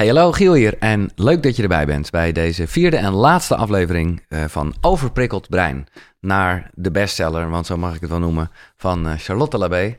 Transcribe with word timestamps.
Hey, 0.00 0.08
hallo 0.08 0.32
Giel 0.32 0.54
hier 0.54 0.78
en 0.78 1.10
leuk 1.14 1.42
dat 1.42 1.56
je 1.56 1.62
erbij 1.62 1.86
bent 1.86 2.10
bij 2.10 2.32
deze 2.32 2.66
vierde 2.66 2.96
en 2.96 3.12
laatste 3.12 3.56
aflevering 3.56 4.24
uh, 4.28 4.44
van 4.44 4.74
Overprikkeld 4.80 5.48
Brein. 5.48 5.86
Naar 6.20 6.70
de 6.74 6.90
bestseller, 6.90 7.50
want 7.50 7.66
zo 7.66 7.76
mag 7.76 7.94
ik 7.94 8.00
het 8.00 8.10
wel 8.10 8.18
noemen, 8.18 8.50
van 8.76 9.06
uh, 9.06 9.12
Charlotte 9.16 9.58
Labé, 9.58 9.98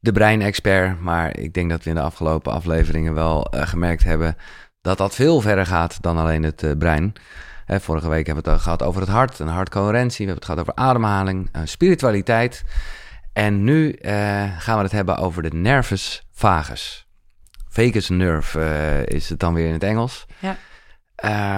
de 0.00 0.12
breinexpert. 0.12 1.00
Maar 1.00 1.38
ik 1.38 1.54
denk 1.54 1.70
dat 1.70 1.82
we 1.84 1.90
in 1.90 1.96
de 1.96 2.02
afgelopen 2.02 2.52
afleveringen 2.52 3.14
wel 3.14 3.54
uh, 3.54 3.66
gemerkt 3.66 4.04
hebben 4.04 4.36
dat 4.80 4.98
dat 4.98 5.14
veel 5.14 5.40
verder 5.40 5.66
gaat 5.66 6.02
dan 6.02 6.18
alleen 6.18 6.42
het 6.42 6.78
brein. 6.78 7.12
vorige 7.66 8.08
week 8.08 8.26
hebben 8.26 8.44
we 8.44 8.50
het 8.50 8.60
gehad 8.60 8.82
over 8.82 9.00
het 9.00 9.10
hart 9.10 9.40
en 9.40 9.46
hartcoherentie. 9.46 10.26
We 10.26 10.32
hebben 10.32 10.34
het 10.34 10.44
gehad 10.44 10.60
over 10.60 10.88
ademhaling, 10.88 11.50
spiritualiteit. 11.64 12.64
En 13.32 13.64
nu 13.64 13.96
gaan 14.58 14.76
we 14.76 14.82
het 14.82 14.92
hebben 14.92 15.16
over 15.16 15.42
de 15.42 15.52
nervus 15.52 16.26
vagus. 16.32 17.07
Vagus 17.68 18.08
nerve 18.08 18.58
uh, 18.58 19.06
is 19.06 19.28
het 19.28 19.40
dan 19.40 19.54
weer 19.54 19.66
in 19.66 19.72
het 19.72 19.82
Engels. 19.82 20.26
Ja. 20.38 20.56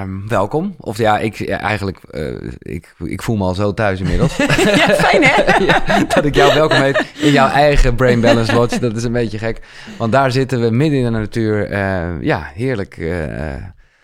Um, 0.02 0.28
welkom. 0.28 0.74
Of 0.78 0.98
ja, 0.98 1.18
ik 1.18 1.48
eigenlijk, 1.48 1.98
uh, 2.10 2.52
ik, 2.58 2.94
ik 2.98 3.22
voel 3.22 3.36
me 3.36 3.44
al 3.44 3.54
zo 3.54 3.74
thuis 3.74 4.00
inmiddels. 4.00 4.36
ja, 4.76 4.94
fijn 4.94 5.22
hè? 5.24 5.56
ja, 5.64 6.04
dat 6.04 6.24
ik 6.24 6.34
jou 6.34 6.54
welkom 6.54 6.80
heet 6.80 7.12
in 7.18 7.32
jouw 7.32 7.48
eigen 7.48 7.94
Brain 7.94 8.20
Balance 8.20 8.54
Watch. 8.54 8.78
Dat 8.78 8.96
is 8.96 9.04
een 9.04 9.12
beetje 9.12 9.38
gek. 9.38 9.60
Want 9.98 10.12
daar 10.12 10.32
zitten 10.32 10.60
we 10.60 10.70
midden 10.70 10.98
in 10.98 11.04
de 11.04 11.10
natuur. 11.10 11.70
Uh, 11.70 12.22
ja, 12.22 12.50
heerlijk 12.54 12.94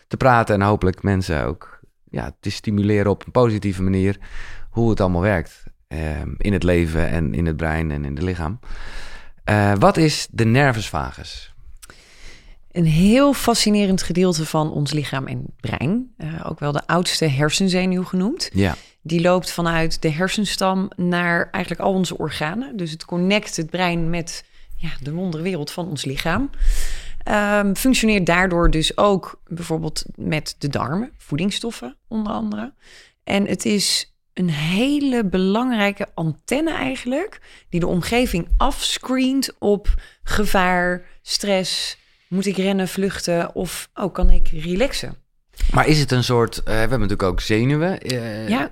te 0.09 0.17
praten 0.17 0.55
en 0.55 0.63
hopelijk 0.63 1.03
mensen 1.03 1.45
ook 1.45 1.81
ja, 2.11 2.31
te 2.41 2.51
stimuleren 2.51 3.11
op 3.11 3.27
een 3.27 3.33
positieve 3.33 3.83
manier. 3.83 4.17
Hoe 4.71 4.91
het 4.91 5.01
allemaal 5.01 5.21
werkt 5.21 5.63
ehm, 5.89 6.29
in 6.39 6.53
het 6.53 6.63
leven 6.63 7.09
en 7.09 7.35
in 7.35 7.47
het 7.47 7.57
brein 7.57 7.91
en 7.91 8.05
in 8.05 8.15
het 8.15 8.23
lichaam. 8.23 8.59
wat 9.79 9.97
is 9.97 10.29
de 10.31 10.45
nervus 10.45 10.89
vagus? 10.89 11.56
Een 12.77 12.87
heel 12.87 13.33
fascinerend 13.33 14.03
gedeelte 14.03 14.47
van 14.47 14.73
ons 14.73 14.93
lichaam 14.93 15.27
en 15.27 15.45
brein. 15.61 16.15
Uh, 16.19 16.47
ook 16.49 16.61
wel 16.61 16.73
de 16.73 16.87
oudste 16.87 17.25
hersenzenuw 17.25 18.05
genoemd. 18.05 18.51
Ja. 18.53 18.77
Die 19.03 19.21
loopt 19.21 19.53
vanuit 19.53 20.03
de 20.03 20.11
hersenstam 20.11 20.91
naar 20.97 21.49
eigenlijk 21.51 21.83
al 21.83 21.93
onze 21.93 22.19
organen. 22.19 22.77
Dus 22.77 22.91
het 22.91 23.05
connect 23.05 23.57
het 23.57 23.71
brein 23.71 24.11
met 24.11 24.45
ja, 24.77 24.89
de 25.03 25.13
wonderwereld 25.13 25.71
van 25.71 25.89
ons 25.89 26.05
lichaam. 26.05 26.51
Um, 27.29 27.77
functioneert 27.77 28.27
daardoor 28.27 28.71
dus 28.71 28.97
ook 28.97 29.41
bijvoorbeeld 29.47 30.05
met 30.15 30.55
de 30.59 30.69
darmen, 30.69 31.11
voedingsstoffen 31.19 31.97
onder 32.09 32.33
andere. 32.33 32.73
En 33.25 33.47
het 33.47 33.65
is 33.65 34.15
een 34.33 34.51
hele 34.51 35.25
belangrijke 35.25 36.07
antenne 36.15 36.73
eigenlijk, 36.75 37.41
die 37.69 37.81
de 37.81 37.87
omgeving 37.87 38.49
afscreent 38.57 39.53
op 39.59 39.95
gevaar, 40.23 41.03
stress, 41.23 41.99
moet 42.29 42.47
ik 42.47 42.57
rennen, 42.57 42.89
vluchten 42.89 43.55
of 43.55 43.89
oh, 43.95 44.13
kan 44.13 44.31
ik 44.31 44.49
relaxen? 44.49 45.15
Maar 45.73 45.87
is 45.87 45.99
het 45.99 46.11
een 46.11 46.25
soort, 46.25 46.59
uh, 46.59 46.65
we 46.65 46.71
hebben 46.73 47.01
natuurlijk 47.01 47.29
ook 47.29 47.41
zenuwen. 47.41 48.13
Uh, 48.13 48.49
ja, 48.49 48.69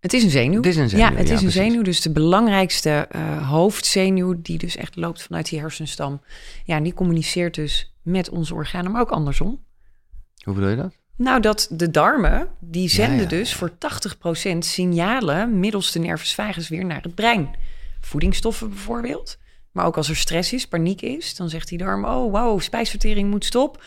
het 0.00 0.12
is 0.12 0.22
een 0.22 0.30
zenuw. 0.30 0.56
Het 0.56 0.66
is 0.66 0.76
een 0.76 0.88
zenuw. 0.88 1.04
Ja, 1.04 1.14
het 1.14 1.30
is 1.30 1.42
een 1.42 1.50
zenuw. 1.50 1.82
Dus 1.82 2.00
de 2.00 2.12
belangrijkste 2.12 3.08
uh, 3.16 3.50
hoofdzenuw, 3.50 4.34
die 4.42 4.58
dus 4.58 4.76
echt 4.76 4.96
loopt 4.96 5.22
vanuit 5.22 5.48
die 5.48 5.60
hersenstam. 5.60 6.20
Ja, 6.64 6.80
die 6.80 6.94
communiceert 6.94 7.54
dus 7.54 7.94
met 8.02 8.28
onze 8.28 8.54
organen, 8.54 8.92
maar 8.92 9.00
ook 9.00 9.10
andersom. 9.10 9.64
Hoe 10.42 10.54
bedoel 10.54 10.70
je 10.70 10.76
dat? 10.76 10.94
Nou, 11.16 11.40
dat 11.40 11.68
de 11.70 11.90
darmen, 11.90 12.48
die 12.60 12.88
zenden 12.88 13.20
ja, 13.20 13.28
dus 13.28 13.54
voor 13.54 13.70
80% 13.70 14.58
signalen 14.58 15.60
middels 15.60 15.92
de 15.92 15.98
nervus 15.98 16.34
vagus 16.34 16.68
weer 16.68 16.84
naar 16.84 17.02
het 17.02 17.14
brein. 17.14 17.56
Voedingsstoffen 18.00 18.68
bijvoorbeeld. 18.68 19.38
Maar 19.76 19.86
ook 19.86 19.96
als 19.96 20.08
er 20.08 20.16
stress 20.16 20.52
is, 20.52 20.66
paniek 20.66 21.02
is, 21.02 21.34
dan 21.34 21.48
zegt 21.48 21.68
die 21.68 21.78
darm: 21.78 22.04
Oh, 22.04 22.32
wauw, 22.32 22.58
spijsvertering 22.58 23.30
moet 23.30 23.44
stop. 23.44 23.82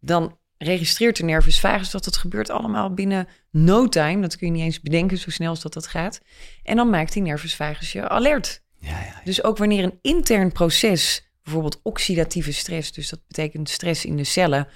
Dan 0.00 0.38
registreert 0.58 1.16
de 1.16 1.24
nervus 1.24 1.60
vagus 1.60 1.90
dat 1.90 2.04
het 2.04 2.16
gebeurt 2.16 2.50
allemaal 2.50 2.94
binnen 2.94 3.28
no 3.50 3.88
time. 3.88 4.20
Dat 4.20 4.36
kun 4.36 4.46
je 4.46 4.52
niet 4.52 4.62
eens 4.62 4.80
bedenken, 4.80 5.18
zo 5.18 5.30
snel 5.30 5.50
als 5.50 5.60
dat 5.60 5.72
dat 5.72 5.86
gaat. 5.86 6.20
En 6.62 6.76
dan 6.76 6.90
maakt 6.90 7.12
die 7.12 7.22
nervus 7.22 7.54
vagus 7.54 7.92
je 7.92 8.08
alert. 8.08 8.62
Ja, 8.78 8.90
ja, 8.90 9.04
ja. 9.04 9.20
Dus 9.24 9.42
ook 9.44 9.56
wanneer 9.56 9.84
een 9.84 9.98
intern 10.02 10.52
proces, 10.52 11.30
bijvoorbeeld 11.42 11.80
oxidatieve 11.82 12.52
stress, 12.52 12.92
dus 12.92 13.08
dat 13.08 13.20
betekent 13.26 13.68
stress 13.68 14.04
in 14.04 14.16
de 14.16 14.24
cellen, 14.24 14.68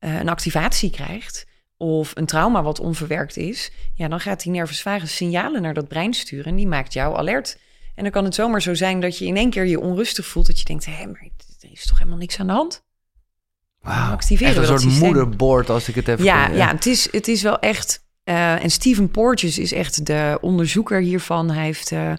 uh, 0.00 0.18
een 0.18 0.28
activatie 0.28 0.90
krijgt, 0.90 1.46
of 1.76 2.16
een 2.16 2.26
trauma 2.26 2.62
wat 2.62 2.80
onverwerkt 2.80 3.36
is, 3.36 3.70
ja, 3.94 4.08
dan 4.08 4.20
gaat 4.20 4.42
die 4.42 4.52
nervus 4.52 4.82
vagus 4.82 5.16
signalen 5.16 5.62
naar 5.62 5.74
dat 5.74 5.88
brein 5.88 6.14
sturen 6.14 6.46
en 6.46 6.56
die 6.56 6.66
maakt 6.66 6.92
jou 6.92 7.16
alert. 7.16 7.58
En 7.98 8.04
dan 8.04 8.12
kan 8.12 8.24
het 8.24 8.34
zomaar 8.34 8.62
zo 8.62 8.74
zijn 8.74 9.00
dat 9.00 9.18
je 9.18 9.26
in 9.26 9.36
één 9.36 9.50
keer 9.50 9.66
je 9.66 9.80
onrustig 9.80 10.26
voelt. 10.26 10.46
Dat 10.46 10.58
je 10.58 10.64
denkt, 10.64 10.86
hé, 10.86 11.06
maar 11.06 11.28
er 11.60 11.70
is 11.72 11.86
toch 11.86 11.98
helemaal 11.98 12.18
niks 12.18 12.38
aan 12.38 12.46
de 12.46 12.52
hand? 12.52 12.84
Wauw, 13.80 14.12
activeren 14.12 14.62
echt 14.62 14.70
een 14.70 14.78
soort 14.78 15.00
moederbord 15.00 15.70
als 15.70 15.88
ik 15.88 15.94
het 15.94 16.08
even... 16.08 16.24
Ja, 16.24 16.48
ja 16.48 16.68
het, 16.68 16.86
is, 16.86 17.12
het 17.12 17.28
is 17.28 17.42
wel 17.42 17.58
echt... 17.58 18.06
Uh, 18.24 18.64
en 18.64 18.70
Steven 18.70 19.10
Porges 19.10 19.58
is 19.58 19.72
echt 19.72 20.06
de 20.06 20.38
onderzoeker 20.40 21.00
hiervan. 21.00 21.50
Hij 21.50 21.64
heeft 21.64 21.90
uh, 21.90 22.12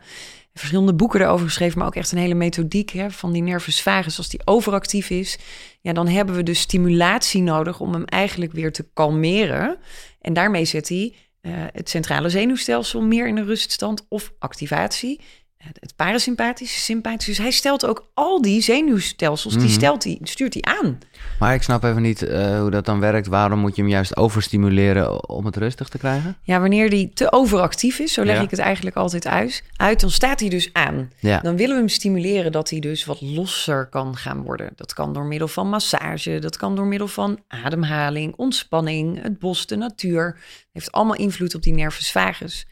verschillende 0.53 0.93
boeken 0.93 1.21
erover 1.21 1.45
geschreven, 1.45 1.77
maar 1.77 1.87
ook 1.87 1.95
echt 1.95 2.11
een 2.11 2.17
hele 2.17 2.33
methodiek 2.33 2.89
hè, 2.89 3.11
van 3.11 3.31
die 3.31 3.41
nervus 3.41 3.81
vagus. 3.81 4.17
Als 4.17 4.29
die 4.29 4.41
overactief 4.45 5.09
is, 5.09 5.37
ja, 5.81 5.93
dan 5.93 6.07
hebben 6.07 6.35
we 6.35 6.43
dus 6.43 6.59
stimulatie 6.59 7.41
nodig 7.41 7.79
om 7.79 7.93
hem 7.93 8.05
eigenlijk 8.05 8.51
weer 8.51 8.71
te 8.71 8.87
kalmeren. 8.93 9.77
En 10.21 10.33
daarmee 10.33 10.65
zet 10.65 10.89
hij 10.89 11.13
uh, 11.41 11.53
het 11.55 11.89
centrale 11.89 12.29
zenuwstelsel 12.29 13.01
meer 13.01 13.27
in 13.27 13.37
een 13.37 13.45
ruststand 13.45 14.05
of 14.09 14.33
activatie 14.39 15.19
het 15.63 15.95
parasympathische, 15.95 16.79
sympathische. 16.79 17.29
Dus 17.29 17.37
hij 17.37 17.51
stelt 17.51 17.85
ook 17.85 18.09
al 18.13 18.41
die 18.41 18.61
zenuwstelsels, 18.61 19.53
die 19.53 19.63
mhm. 19.63 19.71
stelt 19.71 20.03
hij, 20.03 20.19
stuurt 20.23 20.53
hij 20.53 20.63
aan. 20.77 20.99
Maar 21.39 21.53
ik 21.53 21.63
snap 21.63 21.83
even 21.83 22.01
niet 22.01 22.21
uh, 22.21 22.59
hoe 22.59 22.69
dat 22.69 22.85
dan 22.85 22.99
werkt. 22.99 23.27
Waarom 23.27 23.59
moet 23.59 23.75
je 23.75 23.81
hem 23.81 23.91
juist 23.91 24.17
overstimuleren 24.17 25.29
om 25.29 25.45
het 25.45 25.55
rustig 25.55 25.89
te 25.89 25.97
krijgen? 25.97 26.37
Ja, 26.43 26.59
wanneer 26.59 26.89
die 26.89 27.09
te 27.13 27.31
overactief 27.31 27.99
is, 27.99 28.13
zo 28.13 28.23
leg 28.25 28.41
ik 28.41 28.49
het 28.49 28.59
eigenlijk 28.59 28.95
altijd 28.95 29.27
uit, 29.27 29.63
uit, 29.75 29.99
dan 29.99 30.11
staat 30.11 30.39
hij 30.39 30.49
dus 30.49 30.69
aan. 30.73 31.11
Ja. 31.19 31.39
Dan 31.39 31.55
willen 31.55 31.73
we 31.73 31.79
hem 31.79 31.89
stimuleren 31.89 32.51
dat 32.51 32.69
hij 32.69 32.79
dus 32.79 33.05
wat 33.05 33.21
losser 33.21 33.85
kan 33.85 34.17
gaan 34.17 34.41
worden. 34.41 34.71
Dat 34.75 34.93
kan 34.93 35.13
door 35.13 35.25
middel 35.25 35.47
van 35.47 35.69
massage, 35.69 36.39
dat 36.39 36.57
kan 36.57 36.75
door 36.75 36.87
middel 36.87 37.07
van 37.07 37.39
ademhaling, 37.47 38.33
ontspanning, 38.35 39.21
het 39.21 39.39
bos, 39.39 39.65
de 39.65 39.75
natuur. 39.75 40.25
Het 40.25 40.67
heeft 40.71 40.91
allemaal 40.91 41.15
invloed 41.15 41.55
op 41.55 41.61
die 41.61 41.73
nervus 41.73 42.11
vagus. 42.11 42.67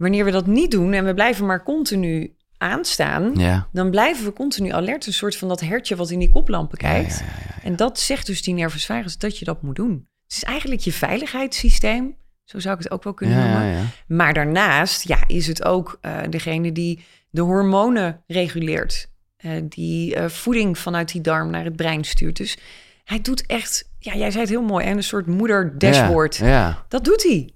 Wanneer 0.00 0.24
we 0.24 0.30
dat 0.30 0.46
niet 0.46 0.70
doen 0.70 0.92
en 0.92 1.04
we 1.04 1.14
blijven 1.14 1.46
maar 1.46 1.62
continu 1.62 2.34
aanstaan, 2.56 3.34
ja. 3.36 3.68
dan 3.72 3.90
blijven 3.90 4.24
we 4.24 4.32
continu 4.32 4.70
alert. 4.72 5.06
Een 5.06 5.12
soort 5.12 5.36
van 5.36 5.48
dat 5.48 5.60
hertje 5.60 5.96
wat 5.96 6.10
in 6.10 6.18
die 6.18 6.28
koplampen 6.28 6.78
kijkt. 6.78 7.18
Ja, 7.18 7.24
ja, 7.24 7.62
en 7.62 7.76
dat 7.76 7.98
zegt 7.98 8.26
dus 8.26 8.42
die 8.42 8.54
nervus 8.54 8.86
vagus 8.86 9.18
dat 9.18 9.38
je 9.38 9.44
dat 9.44 9.62
moet 9.62 9.76
doen. 9.76 10.06
Het 10.22 10.36
is 10.36 10.44
eigenlijk 10.44 10.80
je 10.80 10.92
veiligheidssysteem. 10.92 12.16
Zo 12.44 12.58
zou 12.58 12.76
ik 12.76 12.82
het 12.82 12.92
ook 12.92 13.04
wel 13.04 13.14
kunnen 13.14 13.38
noemen. 13.38 13.90
Maar 14.06 14.34
daarnaast 14.34 15.08
ja, 15.08 15.18
is 15.26 15.46
het 15.46 15.64
ook 15.64 15.98
uh, 16.02 16.18
degene 16.30 16.72
die 16.72 17.04
de 17.30 17.40
hormonen 17.40 18.22
reguleert. 18.26 19.10
Uh, 19.40 19.52
die 19.68 20.16
uh, 20.16 20.28
voeding 20.28 20.78
vanuit 20.78 21.12
die 21.12 21.20
darm 21.20 21.50
naar 21.50 21.64
het 21.64 21.76
brein 21.76 22.04
stuurt. 22.04 22.36
Dus 22.36 22.58
hij 23.04 23.20
doet 23.20 23.46
echt, 23.46 23.90
ja, 23.98 24.14
jij 24.14 24.30
zei 24.30 24.42
het 24.42 24.52
heel 24.52 24.62
mooi, 24.62 24.86
en 24.86 24.96
een 24.96 25.02
soort 25.02 25.26
moeder 25.26 25.78
dashboard. 25.78 26.36
Ja, 26.36 26.84
Dat 26.88 27.04
doet 27.04 27.22
hij. 27.22 27.50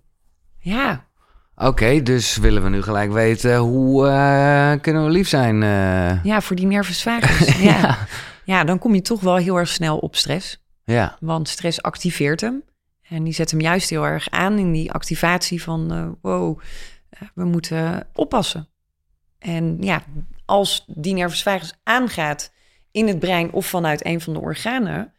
Ja, 0.58 1.06
Oké, 1.56 2.02
dus 2.02 2.36
willen 2.36 2.62
we 2.62 2.68
nu 2.68 2.82
gelijk 2.82 3.12
weten 3.12 3.56
hoe 3.56 4.06
uh, 4.06 4.72
kunnen 4.80 5.04
we 5.04 5.10
lief 5.10 5.28
zijn? 5.28 5.62
Uh... 5.62 6.24
Ja, 6.24 6.40
voor 6.40 6.56
die 6.56 6.66
nervus 6.66 7.02
vagus. 7.08 7.58
ja. 7.58 7.98
ja, 8.44 8.64
dan 8.64 8.78
kom 8.78 8.94
je 8.94 9.02
toch 9.02 9.20
wel 9.20 9.36
heel 9.36 9.56
erg 9.56 9.68
snel 9.68 9.98
op 9.98 10.16
stress. 10.16 10.62
Ja. 10.84 11.16
Want 11.20 11.48
stress 11.48 11.82
activeert 11.82 12.40
hem. 12.40 12.62
En 13.08 13.24
die 13.24 13.32
zet 13.32 13.50
hem 13.50 13.60
juist 13.60 13.90
heel 13.90 14.06
erg 14.06 14.30
aan 14.30 14.58
in 14.58 14.72
die 14.72 14.92
activatie 14.92 15.62
van... 15.62 15.92
Uh, 15.92 16.08
wow, 16.20 16.60
we 17.34 17.44
moeten 17.44 18.06
oppassen. 18.14 18.68
En 19.38 19.76
ja, 19.80 20.02
als 20.44 20.84
die 20.86 21.14
nervus 21.14 21.42
vagus 21.42 21.74
aangaat 21.82 22.52
in 22.90 23.08
het 23.08 23.18
brein 23.18 23.52
of 23.52 23.66
vanuit 23.66 24.06
een 24.06 24.20
van 24.20 24.32
de 24.32 24.40
organen... 24.40 25.12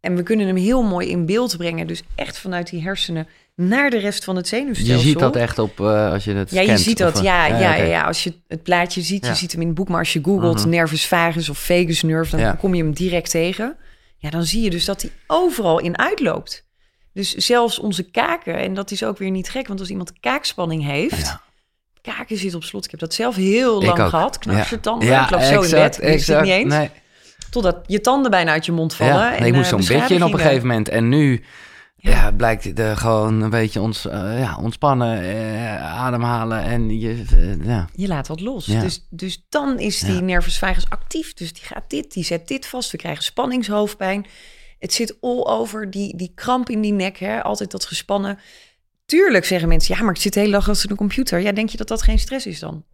en 0.00 0.16
we 0.16 0.22
kunnen 0.22 0.46
hem 0.46 0.56
heel 0.56 0.82
mooi 0.82 1.08
in 1.08 1.26
beeld 1.26 1.56
brengen... 1.56 1.86
dus 1.86 2.02
echt 2.14 2.38
vanuit 2.38 2.70
die 2.70 2.82
hersenen 2.82 3.28
naar 3.56 3.90
de 3.90 3.98
rest 3.98 4.24
van 4.24 4.36
het 4.36 4.48
zenuwstelsel. 4.48 4.96
Je 4.96 5.02
ziet 5.02 5.18
dat 5.18 5.36
echt 5.36 5.58
op 5.58 5.80
uh, 5.80 6.12
als 6.12 6.24
je 6.24 6.34
het 6.34 6.50
Ja, 6.50 6.60
je 6.60 6.76
ziet 6.76 6.98
dat. 6.98 7.22
ja, 7.22 7.46
ja, 7.46 7.74
ja, 7.74 7.84
ja, 7.84 8.02
als 8.02 8.24
je 8.24 8.32
het 8.48 8.62
plaatje 8.62 9.00
ziet, 9.00 9.26
je 9.26 9.34
ziet 9.34 9.52
hem 9.52 9.60
in 9.60 9.66
het 9.66 9.76
boek, 9.76 9.88
maar 9.88 9.98
als 9.98 10.12
je 10.12 10.20
googelt 10.22 10.58
uh 10.58 10.64
nervus 10.64 11.06
vagus 11.06 11.48
of 11.48 11.58
vagus 11.58 12.02
nerve, 12.02 12.36
dan 12.36 12.56
kom 12.56 12.74
je 12.74 12.82
hem 12.82 12.92
direct 12.92 13.30
tegen. 13.30 13.76
Ja, 14.18 14.30
dan 14.30 14.44
zie 14.44 14.62
je 14.62 14.70
dus 14.70 14.84
dat 14.84 15.02
hij 15.02 15.10
overal 15.26 15.78
in 15.78 15.98
uitloopt. 15.98 16.64
Dus 17.12 17.34
zelfs 17.34 17.78
onze 17.78 18.02
kaken, 18.02 18.58
en 18.58 18.74
dat 18.74 18.90
is 18.90 19.04
ook 19.04 19.18
weer 19.18 19.30
niet 19.30 19.50
gek, 19.50 19.66
want 19.66 19.80
als 19.80 19.90
iemand 19.90 20.12
kaakspanning 20.20 20.84
heeft, 20.84 21.36
kaken 22.02 22.36
zit 22.36 22.54
op 22.54 22.64
slot. 22.64 22.84
Ik 22.84 22.90
heb 22.90 23.00
dat 23.00 23.14
zelf 23.14 23.36
heel 23.36 23.82
lang 23.82 24.08
gehad. 24.08 24.38
Knars 24.38 24.70
je 24.70 24.80
tanden, 24.80 25.08
ja, 25.08 25.36
ik 25.36 25.42
zo 25.42 25.62
in 25.62 25.70
bed, 25.70 25.98
exact, 25.98 26.42
niet 26.42 26.52
eens. 26.52 26.74
Nee. 26.74 26.90
Totdat 27.50 27.76
je 27.86 28.00
tanden 28.00 28.30
bijna 28.30 28.52
uit 28.52 28.66
je 28.66 28.72
mond 28.72 28.94
vallen. 28.94 29.14
Ja, 29.14 29.28
nee, 29.28 29.38
en, 29.38 29.46
ik 29.46 29.52
moest 29.54 29.72
uh, 29.72 29.78
zo'n 29.78 29.98
bedje 29.98 30.14
in 30.14 30.24
op 30.24 30.32
een 30.32 30.38
gegeven 30.38 30.66
moment. 30.66 30.88
En 30.88 31.08
nu 31.08 31.44
ja, 32.10 32.32
blijkt 32.32 32.76
de, 32.76 32.96
gewoon 32.96 33.40
een 33.40 33.50
beetje 33.50 33.80
ons, 33.80 34.06
uh, 34.06 34.12
ja, 34.38 34.58
ontspannen, 34.60 35.24
uh, 35.24 35.94
ademhalen 35.94 36.62
en 36.62 37.00
je... 37.00 37.24
Uh, 37.34 37.64
ja. 37.64 37.88
Je 37.92 38.06
laat 38.06 38.28
wat 38.28 38.40
los. 38.40 38.64
Dus, 38.64 39.06
dus 39.10 39.44
dan 39.48 39.78
is 39.78 40.00
die 40.00 40.22
nervus 40.22 40.58
vagus 40.58 40.88
actief. 40.88 41.32
Dus 41.32 41.52
die 41.52 41.62
gaat 41.62 41.90
dit, 41.90 42.12
die 42.12 42.24
zet 42.24 42.48
dit 42.48 42.66
vast. 42.66 42.90
We 42.90 42.96
krijgen 42.96 43.24
spanningshoofdpijn. 43.24 44.26
Het 44.78 44.92
zit 44.92 45.16
all 45.20 45.44
over, 45.44 45.90
die, 45.90 46.16
die 46.16 46.32
kramp 46.34 46.68
in 46.70 46.80
die 46.80 46.92
nek, 46.92 47.18
hè? 47.18 47.42
altijd 47.42 47.70
dat 47.70 47.84
gespannen. 47.84 48.38
Tuurlijk 49.06 49.44
zeggen 49.44 49.68
mensen, 49.68 49.94
ja, 49.96 50.02
maar 50.02 50.14
ik 50.14 50.20
zit 50.20 50.32
de 50.32 50.40
hele 50.40 50.52
dag 50.52 50.68
achter 50.68 50.88
de 50.88 50.94
computer. 50.94 51.40
Ja, 51.40 51.52
denk 51.52 51.68
je 51.68 51.76
dat 51.76 51.88
dat 51.88 52.02
geen 52.02 52.18
stress 52.18 52.46
is 52.46 52.58
dan? 52.58 52.84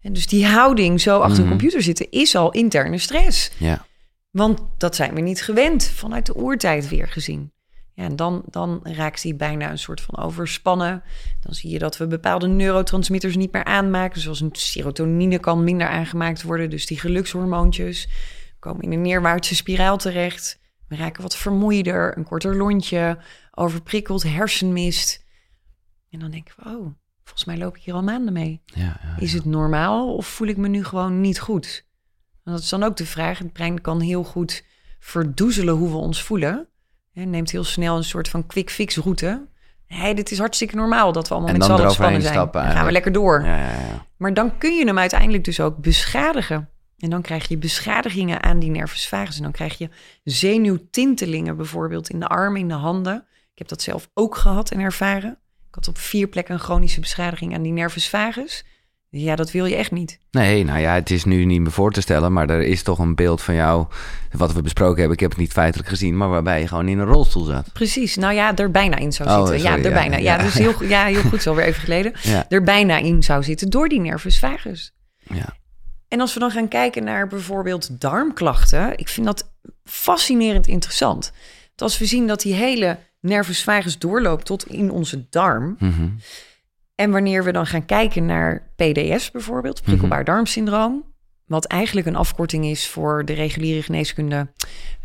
En 0.00 0.12
dus 0.12 0.26
die 0.26 0.46
houding 0.46 1.00
zo 1.00 1.18
achter 1.18 1.36
de 1.36 1.42
mhm. 1.42 1.50
computer 1.50 1.82
zitten 1.82 2.10
is 2.10 2.36
al 2.36 2.50
interne 2.50 2.98
stress. 2.98 3.50
Ja. 3.58 3.86
Want 4.30 4.60
dat 4.78 4.96
zijn 4.96 5.14
we 5.14 5.20
niet 5.20 5.42
gewend 5.42 5.84
vanuit 5.84 6.26
de 6.26 6.36
oertijd 6.36 6.88
weer 6.88 7.08
gezien. 7.08 7.52
Ja, 7.94 8.04
en 8.04 8.16
dan, 8.16 8.42
dan 8.50 8.80
raakt 8.82 9.22
hij 9.22 9.36
bijna 9.36 9.70
een 9.70 9.78
soort 9.78 10.00
van 10.00 10.16
overspannen. 10.16 11.02
Dan 11.40 11.54
zie 11.54 11.70
je 11.70 11.78
dat 11.78 11.96
we 11.96 12.06
bepaalde 12.06 12.46
neurotransmitters 12.46 13.36
niet 13.36 13.52
meer 13.52 13.64
aanmaken. 13.64 14.20
Zoals 14.20 14.40
een 14.40 14.50
serotonine 14.52 15.38
kan 15.38 15.64
minder 15.64 15.88
aangemaakt 15.88 16.42
worden. 16.42 16.70
Dus 16.70 16.86
die 16.86 17.00
gelukshormoontjes 17.00 18.08
komen 18.58 18.82
in 18.82 18.92
een 18.92 19.02
neerwaartse 19.02 19.54
spiraal 19.54 19.96
terecht. 19.96 20.60
We 20.88 20.96
raken 20.96 21.22
wat 21.22 21.36
vermoeider, 21.36 22.16
een 22.16 22.24
korter 22.24 22.56
lontje, 22.56 23.18
overprikkeld, 23.50 24.22
hersenmist. 24.22 25.24
En 26.10 26.18
dan 26.18 26.30
denken 26.30 26.54
we, 26.56 26.70
oh, 26.70 26.86
volgens 27.22 27.44
mij 27.44 27.58
loop 27.58 27.76
ik 27.76 27.82
hier 27.82 27.94
al 27.94 28.02
maanden 28.02 28.32
mee. 28.32 28.62
Ja, 28.64 29.00
ja, 29.02 29.16
Is 29.18 29.32
het 29.32 29.44
normaal 29.44 30.14
of 30.14 30.26
voel 30.26 30.48
ik 30.48 30.56
me 30.56 30.68
nu 30.68 30.84
gewoon 30.84 31.20
niet 31.20 31.40
goed? 31.40 31.86
En 32.44 32.52
dat 32.52 32.60
is 32.60 32.68
dan 32.68 32.82
ook 32.82 32.96
de 32.96 33.06
vraag. 33.06 33.38
Het 33.38 33.52
brein 33.52 33.80
kan 33.80 34.00
heel 34.00 34.24
goed 34.24 34.64
verdoezelen 34.98 35.74
hoe 35.74 35.90
we 35.90 35.96
ons 35.96 36.22
voelen. 36.22 36.68
Hij 37.12 37.24
neemt 37.24 37.50
heel 37.50 37.64
snel 37.64 37.96
een 37.96 38.04
soort 38.04 38.28
van 38.28 38.46
quick 38.46 38.70
fix 38.70 38.96
route. 38.96 39.46
Hey, 39.86 40.14
dit 40.14 40.30
is 40.30 40.38
hartstikke 40.38 40.76
normaal 40.76 41.12
dat 41.12 41.28
we 41.28 41.34
allemaal 41.34 41.52
met 41.52 41.64
z'n 41.64 41.70
allen 41.70 41.90
spannen 41.90 42.22
zijn. 42.22 42.34
dan 42.52 42.70
gaan 42.70 42.86
we 42.86 42.92
lekker 42.92 43.12
door. 43.12 43.42
Ja, 43.44 43.56
ja, 43.56 43.70
ja. 43.70 44.06
Maar 44.16 44.34
dan 44.34 44.58
kun 44.58 44.76
je 44.76 44.84
hem 44.84 44.98
uiteindelijk 44.98 45.44
dus 45.44 45.60
ook 45.60 45.76
beschadigen. 45.76 46.68
En 46.98 47.10
dan 47.10 47.22
krijg 47.22 47.48
je 47.48 47.56
beschadigingen 47.58 48.42
aan 48.42 48.58
die 48.58 48.70
nervus 48.70 49.08
vagus. 49.08 49.36
En 49.36 49.42
dan 49.42 49.52
krijg 49.52 49.78
je 49.78 49.88
zenuwtintelingen 50.24 51.56
bijvoorbeeld 51.56 52.10
in 52.10 52.20
de 52.20 52.26
armen, 52.26 52.60
in 52.60 52.68
de 52.68 52.74
handen. 52.74 53.26
Ik 53.52 53.58
heb 53.58 53.68
dat 53.68 53.82
zelf 53.82 54.08
ook 54.14 54.36
gehad 54.36 54.70
en 54.70 54.80
ervaren. 54.80 55.38
Ik 55.68 55.74
had 55.74 55.88
op 55.88 55.98
vier 55.98 56.26
plekken 56.26 56.54
een 56.54 56.60
chronische 56.60 57.00
beschadiging 57.00 57.54
aan 57.54 57.62
die 57.62 57.72
nervus 57.72 58.08
vagus. 58.08 58.64
Ja, 59.14 59.36
dat 59.36 59.50
wil 59.50 59.64
je 59.64 59.76
echt 59.76 59.90
niet. 59.90 60.18
Nee, 60.30 60.64
nou 60.64 60.78
ja, 60.78 60.94
het 60.94 61.10
is 61.10 61.24
nu 61.24 61.44
niet 61.44 61.60
meer 61.60 61.70
voor 61.70 61.92
te 61.92 62.00
stellen, 62.00 62.32
maar 62.32 62.50
er 62.50 62.62
is 62.62 62.82
toch 62.82 62.98
een 62.98 63.14
beeld 63.14 63.42
van 63.42 63.54
jou, 63.54 63.86
wat 64.30 64.52
we 64.52 64.62
besproken 64.62 64.96
hebben. 64.96 65.14
Ik 65.14 65.20
heb 65.20 65.30
het 65.30 65.38
niet 65.38 65.52
feitelijk 65.52 65.88
gezien, 65.88 66.16
maar 66.16 66.28
waarbij 66.28 66.60
je 66.60 66.68
gewoon 66.68 66.88
in 66.88 66.98
een 66.98 67.06
rolstoel 67.06 67.44
zat. 67.44 67.72
Precies, 67.72 68.16
nou 68.16 68.34
ja, 68.34 68.56
er 68.56 68.70
bijna 68.70 68.96
in 68.96 69.12
zou 69.12 69.28
zitten. 69.28 69.54
Oh, 69.54 69.62
ja, 69.62 69.84
er 69.84 69.92
bijna. 69.92 70.16
Ja, 70.16 70.38
dus 70.38 70.54
heel, 70.54 70.84
ja, 70.84 71.04
heel 71.04 71.22
goed, 71.22 71.42
zo 71.42 71.54
weer 71.54 71.64
even 71.64 71.82
geleden. 71.82 72.12
Er 72.48 72.62
bijna 72.62 72.96
in 72.96 73.22
zou 73.22 73.42
zitten 73.42 73.70
door 73.70 73.88
die 73.88 74.00
nervus 74.00 74.38
vagus. 74.38 74.94
Ja. 75.22 75.56
En 76.08 76.20
als 76.20 76.34
we 76.34 76.40
dan 76.40 76.50
gaan 76.50 76.68
kijken 76.68 77.04
naar 77.04 77.26
bijvoorbeeld 77.26 78.00
darmklachten, 78.00 78.98
ik 78.98 79.08
vind 79.08 79.26
dat 79.26 79.50
fascinerend 79.84 80.66
interessant. 80.66 81.32
Want 81.66 81.82
als 81.82 81.98
we 81.98 82.06
zien 82.06 82.26
dat 82.26 82.40
die 82.40 82.54
hele 82.54 82.98
nervus 83.20 83.62
vagus 83.62 83.98
doorloopt 83.98 84.46
tot 84.46 84.66
in 84.66 84.90
onze 84.90 85.26
darm. 85.30 85.76
Mm 85.78 86.18
en 86.94 87.10
wanneer 87.10 87.44
we 87.44 87.52
dan 87.52 87.66
gaan 87.66 87.84
kijken 87.84 88.26
naar 88.26 88.72
PDS 88.76 89.30
bijvoorbeeld, 89.30 89.76
mhm. 89.80 89.84
prikkelbaar 89.84 90.24
darmsyndroom, 90.24 91.04
wat 91.46 91.64
eigenlijk 91.64 92.06
een 92.06 92.16
afkorting 92.16 92.64
is 92.64 92.88
voor 92.88 93.24
de 93.24 93.32
reguliere 93.32 93.82
geneeskunde. 93.82 94.52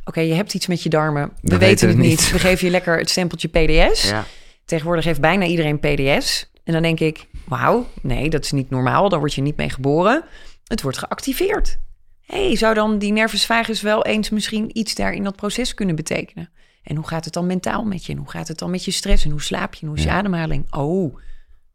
Oké, 0.03 0.19
je 0.19 0.33
hebt 0.33 0.53
iets 0.53 0.67
met 0.67 0.83
je 0.83 0.89
darmen, 0.89 1.31
we, 1.41 1.57
weten 1.57 1.87
het 1.87 1.97
niet. 1.97 2.31
We 2.31 2.39
geven 2.39 2.65
je 2.65 2.71
lekker 2.71 2.97
het 2.97 3.09
stempeltje 3.09 3.47
PDS. 3.47 4.09
Ja. 4.09 4.25
Tegenwoordig 4.65 5.05
heeft 5.05 5.21
bijna 5.21 5.45
iedereen 5.45 5.79
PDS. 5.79 6.51
En 6.63 6.73
dan 6.73 6.81
denk 6.81 6.99
ik, 6.99 7.27
wauw, 7.45 7.87
nee, 8.01 8.29
dat 8.29 8.43
is 8.43 8.51
niet 8.51 8.69
normaal. 8.69 9.09
Daar 9.09 9.19
word 9.19 9.33
je 9.33 9.41
niet 9.41 9.57
mee 9.57 9.69
geboren. 9.69 10.23
Het 10.63 10.81
wordt 10.81 10.97
geactiveerd. 10.97 11.77
hey, 12.21 12.55
zou 12.55 12.73
dan 12.73 12.97
die 12.97 13.11
nervus 13.11 13.45
vagus 13.45 13.81
wel 13.81 14.05
eens 14.05 14.29
misschien 14.29 14.77
iets 14.77 14.95
daar 14.95 15.13
in 15.13 15.23
dat 15.23 15.35
proces 15.35 15.73
kunnen 15.73 15.95
betekenen? 15.95 16.49
En 16.83 16.95
hoe 16.95 17.07
gaat 17.07 17.25
het 17.25 17.33
dan 17.33 17.45
mentaal 17.45 17.83
met 17.83 18.05
je? 18.05 18.11
En 18.11 18.17
hoe 18.17 18.29
gaat 18.29 18.47
het 18.47 18.59
dan 18.59 18.71
met 18.71 18.85
je 18.85 18.91
stress? 18.91 19.25
En 19.25 19.31
hoe 19.31 19.41
slaap 19.41 19.73
je? 19.73 19.81
En 19.81 19.87
hoe 19.87 19.97
is 19.97 20.03
je 20.03 20.09
ademhaling? 20.09 20.73
Oh, 20.73 21.17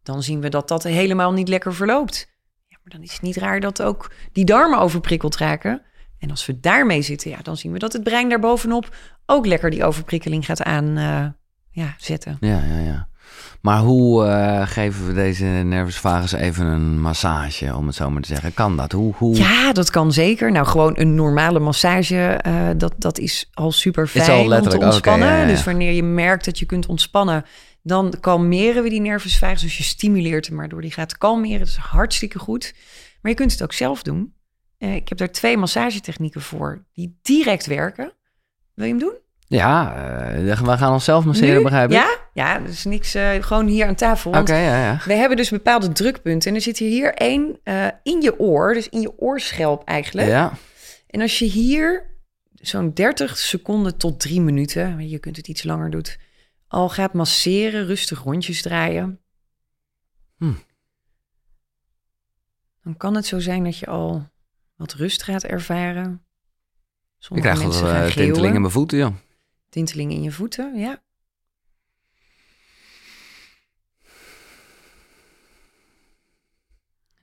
dan 0.03 0.23
zien 0.23 0.41
we 0.41 0.49
dat 0.49 0.69
dat 0.69 0.83
helemaal 0.83 1.33
niet 1.33 1.49
lekker 1.49 1.75
verloopt. 1.75 2.31
Ja, 2.67 2.79
maar 2.83 2.93
dan 2.93 3.03
is 3.03 3.13
het 3.13 3.23
niet 3.23 3.37
raar 3.37 3.61
dat 3.61 3.83
ook 3.83 4.13
die 4.33 4.45
darmen 4.45 4.79
overprikkeld 4.79 5.37
raken. 5.37 5.83
En 6.19 6.31
als 6.31 6.47
we 6.47 6.61
daarmee 6.61 7.03
zitten, 7.03 7.31
ja, 7.31 7.39
dan 7.43 7.57
zien 7.57 7.73
we 7.73 7.79
dat 7.79 7.93
het 7.93 8.03
brein 8.03 8.29
daarbovenop 8.29 8.97
ook 9.27 9.47
lekker 9.47 9.71
die 9.71 9.85
overprikkeling 9.85 10.45
gaat 10.45 10.63
aan 10.63 10.99
uh, 10.99 11.27
ja, 11.71 11.95
zetten. 11.99 12.37
Ja, 12.41 12.63
ja, 12.69 12.79
ja. 12.79 13.09
Maar 13.61 13.79
hoe 13.79 14.27
uh, 14.27 14.63
geven 14.67 15.07
we 15.07 15.13
deze 15.13 15.45
nervus 15.45 15.99
vagus 15.99 16.33
even 16.33 16.67
een 16.67 17.01
massage, 17.01 17.77
om 17.77 17.87
het 17.87 17.97
zo 17.97 18.11
maar 18.11 18.23
te 18.23 18.29
zeggen? 18.29 18.55
Kan 18.55 18.77
dat? 18.77 18.93
Hoe, 18.93 19.15
hoe... 19.17 19.37
Ja, 19.37 19.73
dat 19.73 19.91
kan 19.91 20.13
zeker. 20.13 20.53
Nou, 20.53 20.67
gewoon 20.67 20.93
een 20.95 21.15
normale 21.15 21.59
massage, 21.59 22.41
uh, 22.47 22.69
dat, 22.77 22.95
dat 22.99 23.19
is 23.19 23.51
al 23.53 23.73
super 23.73 24.07
fijn 24.07 24.25
is 24.25 24.31
al 24.31 24.49
letterlijk, 24.49 24.75
om 24.75 24.81
te 24.81 24.85
ontspannen. 24.85 25.49
Dus 25.49 25.65
wanneer 25.65 25.93
je 25.93 26.03
merkt 26.03 26.45
dat 26.45 26.59
je 26.59 26.67
kunt 26.67 26.87
ontspannen, 26.87 27.45
dan 27.83 28.15
kalmeren 28.21 28.83
we 28.83 28.89
die 28.89 29.01
nervus 29.01 29.39
vagus. 29.39 29.61
Dus 29.61 29.77
je 29.77 29.83
stimuleert 29.83 30.47
hem 30.47 30.57
maar 30.57 30.69
door 30.69 30.81
die 30.81 30.91
gaat 30.91 31.19
kalmeren. 31.19 31.59
Dat 31.59 31.69
is 31.69 31.77
hartstikke 31.77 32.39
goed. 32.39 32.75
Maar 33.21 33.31
je 33.31 33.37
kunt 33.37 33.53
het 33.53 33.63
ook 33.63 33.73
zelf 33.73 34.03
doen. 34.03 34.35
Uh, 34.79 34.95
ik 34.95 35.09
heb 35.09 35.19
daar 35.19 35.31
twee 35.31 35.57
massagetechnieken 35.57 36.41
voor 36.41 36.85
die 36.93 37.19
direct 37.23 37.67
werken. 37.67 38.13
Wil 38.75 38.85
je 38.85 38.91
hem 38.91 39.01
doen? 39.01 39.15
Ja, 39.47 39.97
uh, 40.37 40.61
we 40.61 40.77
gaan 40.77 40.93
ons 40.93 41.05
zelf 41.05 41.25
masseren, 41.25 41.57
nu? 41.57 41.63
begrijp 41.63 41.91
ik. 41.91 41.97
Ja, 41.97 42.17
ja, 42.33 42.59
dus 42.59 42.85
niks, 42.85 43.17
uh, 43.17 43.31
gewoon 43.41 43.67
hier 43.67 43.87
aan 43.87 43.95
tafel. 43.95 44.33
Oké, 44.33 44.57
ja, 44.57 44.85
ja. 44.85 45.01
We 45.05 45.15
hebben 45.15 45.37
dus 45.37 45.51
bepaalde 45.51 45.93
drukpunten. 45.93 46.51
En 46.51 46.57
er 46.57 46.63
zit 46.63 46.79
hier 46.79 47.15
één 47.15 47.61
in 48.03 48.21
je 48.21 48.39
oor, 48.39 48.75
dus 48.75 48.89
in 48.89 49.01
je 49.01 49.19
oorschelp 49.19 49.85
eigenlijk. 49.85 50.29
Ja. 50.29 50.53
En 51.07 51.21
als 51.21 51.39
je 51.39 51.45
hier 51.45 52.11
zo'n 52.55 52.93
30 52.95 53.39
seconden 53.39 53.97
tot 53.97 54.21
drie 54.21 54.41
minuten, 54.41 55.09
je 55.09 55.19
kunt 55.19 55.37
het 55.37 55.49
iets 55.49 55.63
langer 55.63 55.91
doen, 55.91 56.05
al 56.73 56.89
gaat 56.89 57.13
masseren, 57.13 57.87
rustig 57.87 58.23
rondjes 58.23 58.63
draaien. 58.63 59.21
Hm. 60.37 60.53
Dan 62.83 62.97
kan 62.97 63.15
het 63.15 63.27
zo 63.27 63.39
zijn 63.39 63.65
dat 63.65 63.79
je 63.79 63.87
al 63.87 64.31
wat 64.77 64.93
rust 64.93 65.23
gaat 65.23 65.45
ervaren. 65.45 66.27
Sommige 67.19 67.49
ik 67.49 67.55
krijg 67.55 67.81
wel 67.81 67.95
uh, 67.95 68.07
tinteling 68.07 68.55
in 68.55 68.61
mijn 68.61 68.73
voeten, 68.73 68.99
ja. 68.99 69.13
Tinteling 69.69 70.13
in 70.13 70.23
je 70.23 70.33
voeten, 70.33 70.79
ja. 70.79 71.03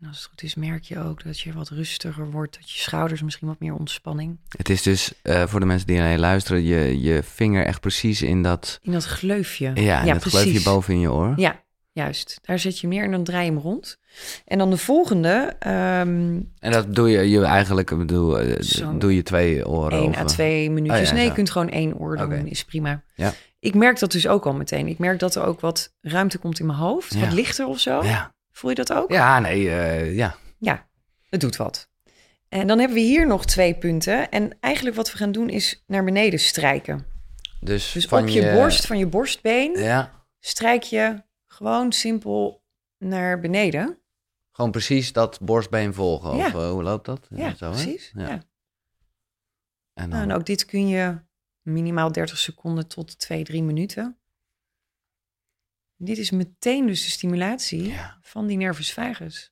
En 0.01 0.07
als 0.07 0.17
het 0.17 0.25
goed 0.25 0.43
is, 0.43 0.55
merk 0.55 0.83
je 0.83 0.99
ook 0.99 1.23
dat 1.23 1.39
je 1.39 1.53
wat 1.53 1.69
rustiger 1.69 2.31
wordt. 2.31 2.55
Dat 2.59 2.71
je 2.71 2.79
schouders 2.79 3.21
misschien 3.21 3.47
wat 3.47 3.59
meer 3.59 3.73
ontspanning. 3.73 4.39
Het 4.57 4.69
is 4.69 4.81
dus 4.81 5.13
uh, 5.23 5.43
voor 5.47 5.59
de 5.59 5.65
mensen 5.65 5.87
die 5.87 5.99
alleen 5.99 6.19
luisteren, 6.19 6.63
je, 6.63 7.01
je 7.01 7.23
vinger 7.23 7.65
echt 7.65 7.79
precies 7.79 8.21
in 8.21 8.43
dat... 8.43 8.79
In 8.81 8.91
dat 8.91 9.05
gleufje. 9.05 9.65
Ja, 9.65 9.99
in 9.99 10.05
ja, 10.05 10.13
dat 10.13 10.21
precies. 10.21 10.39
gleufje 10.39 10.63
boven 10.63 10.93
in 10.93 10.99
je 10.99 11.11
oor. 11.11 11.33
Ja, 11.35 11.63
juist. 11.91 12.39
Daar 12.41 12.59
zet 12.59 12.79
je 12.79 12.87
meer 12.87 13.03
en 13.03 13.11
dan 13.11 13.23
draai 13.23 13.45
je 13.45 13.51
hem 13.51 13.59
rond. 13.59 13.97
En 14.45 14.57
dan 14.57 14.69
de 14.69 14.77
volgende. 14.77 15.55
Um, 15.67 16.51
en 16.59 16.71
dat 16.71 16.95
doe 16.95 17.09
je, 17.09 17.29
je 17.29 17.43
eigenlijk, 17.43 17.97
bedoel, 17.97 18.43
uh, 18.43 18.55
doe 18.97 19.15
je 19.15 19.23
twee 19.23 19.67
oren? 19.67 20.03
Eén 20.03 20.15
à 20.15 20.23
twee 20.23 20.71
minuutjes. 20.71 21.01
Oh, 21.01 21.07
ja, 21.07 21.13
nee, 21.13 21.25
je 21.25 21.33
kunt 21.33 21.51
gewoon 21.51 21.69
één 21.69 21.97
oor 21.97 22.17
doen, 22.17 22.25
okay. 22.25 22.43
is 22.43 22.65
prima. 22.65 23.03
Ja. 23.15 23.33
Ik 23.59 23.73
merk 23.75 23.99
dat 23.99 24.11
dus 24.11 24.27
ook 24.27 24.45
al 24.45 24.53
meteen. 24.53 24.87
Ik 24.87 24.97
merk 24.97 25.19
dat 25.19 25.35
er 25.35 25.43
ook 25.43 25.59
wat 25.59 25.93
ruimte 26.01 26.37
komt 26.37 26.59
in 26.59 26.65
mijn 26.65 26.77
hoofd, 26.77 27.13
ja. 27.13 27.19
wat 27.19 27.33
lichter 27.33 27.67
of 27.67 27.79
zo. 27.79 28.03
Ja. 28.03 28.33
Voel 28.59 28.69
je 28.69 28.75
dat 28.75 28.93
ook? 28.93 29.11
Ja, 29.11 29.39
nee, 29.39 29.63
uh, 29.63 30.15
ja. 30.15 30.35
Ja, 30.57 30.87
het 31.29 31.41
doet 31.41 31.55
wat. 31.55 31.89
En 32.49 32.67
dan 32.67 32.79
hebben 32.79 32.97
we 32.97 33.03
hier 33.03 33.27
nog 33.27 33.45
twee 33.45 33.75
punten. 33.75 34.29
En 34.29 34.57
eigenlijk 34.59 34.95
wat 34.95 35.11
we 35.11 35.17
gaan 35.17 35.31
doen 35.31 35.49
is 35.49 35.83
naar 35.87 36.03
beneden 36.03 36.39
strijken. 36.39 37.05
Dus, 37.59 37.91
dus 37.91 38.05
van 38.05 38.21
op 38.21 38.27
je, 38.27 38.51
borst, 38.53 38.85
van 38.85 38.97
je 38.97 39.07
borstbeen, 39.07 39.79
ja. 39.79 40.25
strijk 40.39 40.83
je 40.83 41.23
gewoon 41.45 41.91
simpel 41.91 42.63
naar 42.97 43.39
beneden. 43.39 43.97
Gewoon 44.51 44.71
precies 44.71 45.13
dat 45.13 45.39
borstbeen 45.41 45.93
volgen? 45.93 46.37
Ja. 46.37 46.45
Of 46.45 46.53
uh, 46.53 46.69
hoe 46.69 46.83
loopt 46.83 47.05
dat? 47.05 47.27
Ja, 47.29 47.55
zo, 47.55 47.69
precies. 47.69 48.11
Ja. 48.15 48.27
ja. 48.27 48.31
En, 48.33 48.41
dan... 49.93 50.09
nou, 50.09 50.23
en 50.23 50.31
ook 50.31 50.45
dit 50.45 50.65
kun 50.65 50.87
je 50.87 51.19
minimaal 51.61 52.11
30 52.11 52.37
seconden 52.37 52.87
tot 52.87 53.19
2, 53.19 53.43
3 53.43 53.63
minuten. 53.63 54.18
Dit 56.01 56.17
is 56.17 56.31
meteen 56.31 56.87
dus 56.87 57.03
de 57.03 57.09
stimulatie 57.09 57.93
van 58.21 58.47
die 58.47 58.57
nervus 58.57 58.93
vagus. 58.93 59.51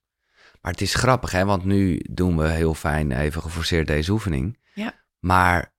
Maar 0.61 0.71
het 0.71 0.81
is 0.81 0.93
grappig, 0.93 1.31
hè? 1.31 1.45
Want 1.45 1.65
nu 1.65 2.01
doen 2.09 2.37
we 2.37 2.47
heel 2.47 2.73
fijn 2.73 3.11
even 3.11 3.41
geforceerd 3.41 3.87
deze 3.87 4.11
oefening. 4.11 4.59
Ja. 4.73 4.93
Maar 5.19 5.73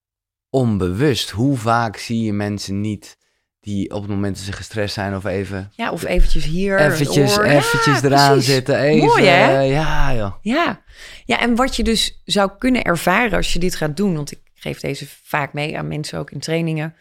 onbewust, 0.50 1.30
hoe 1.30 1.56
vaak 1.56 1.96
zie 1.96 2.22
je 2.22 2.32
mensen 2.32 2.80
niet 2.80 3.16
die 3.60 3.90
op 3.94 4.02
het 4.02 4.10
moment 4.10 4.36
dat 4.36 4.44
ze 4.44 4.52
gestrest 4.52 4.94
zijn 4.94 5.16
of 5.16 5.24
even... 5.24 5.72
Ja, 5.74 5.90
of 5.90 6.04
eventjes 6.04 6.44
hier... 6.44 6.80
Eventjes, 6.80 7.38
eventjes 7.38 8.02
eraan 8.02 8.42
zitten, 8.42 8.78
even... 8.78 9.06
Mooi, 9.06 9.24
hè? 9.24 9.60
ja, 9.60 10.14
joh. 10.14 10.34
Ja. 10.40 10.82
ja, 11.24 11.40
en 11.40 11.54
wat 11.54 11.76
je 11.76 11.82
dus 11.82 12.22
zou 12.24 12.50
kunnen 12.58 12.82
ervaren 12.82 13.36
als 13.36 13.52
je 13.52 13.58
dit 13.58 13.74
gaat 13.74 13.96
doen... 13.96 14.14
want 14.14 14.30
ik 14.30 14.40
geef 14.54 14.80
deze 14.80 15.06
vaak 15.22 15.52
mee 15.52 15.78
aan 15.78 15.88
mensen 15.88 16.18
ook 16.18 16.30
in 16.30 16.40
trainingen... 16.40 16.94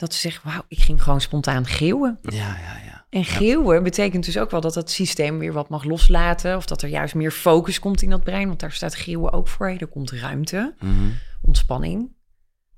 dat 0.00 0.14
ze 0.14 0.20
zeggen, 0.20 0.50
wauw, 0.50 0.64
ik 0.68 0.78
ging 0.78 1.02
gewoon 1.02 1.20
spontaan 1.20 1.66
geeuwen. 1.66 2.18
Ja, 2.22 2.38
ja, 2.38 2.80
ja. 2.84 3.04
En 3.10 3.24
geeuwen 3.24 3.82
betekent 3.82 4.24
dus 4.24 4.38
ook 4.38 4.50
wel 4.50 4.60
dat 4.60 4.74
het 4.74 4.90
systeem 4.90 5.38
weer 5.38 5.52
wat 5.52 5.68
mag 5.68 5.84
loslaten. 5.84 6.56
Of 6.56 6.66
dat 6.66 6.82
er 6.82 6.88
juist 6.88 7.14
meer 7.14 7.30
focus 7.30 7.78
komt 7.78 8.02
in 8.02 8.10
dat 8.10 8.22
brein. 8.22 8.46
Want 8.46 8.60
daar 8.60 8.72
staat 8.72 8.94
geeuwen 8.94 9.32
ook 9.32 9.48
voor. 9.48 9.66
Er 9.66 9.86
komt 9.86 10.10
ruimte, 10.10 10.74
mhm. 10.80 11.10
ontspanning. 11.42 12.08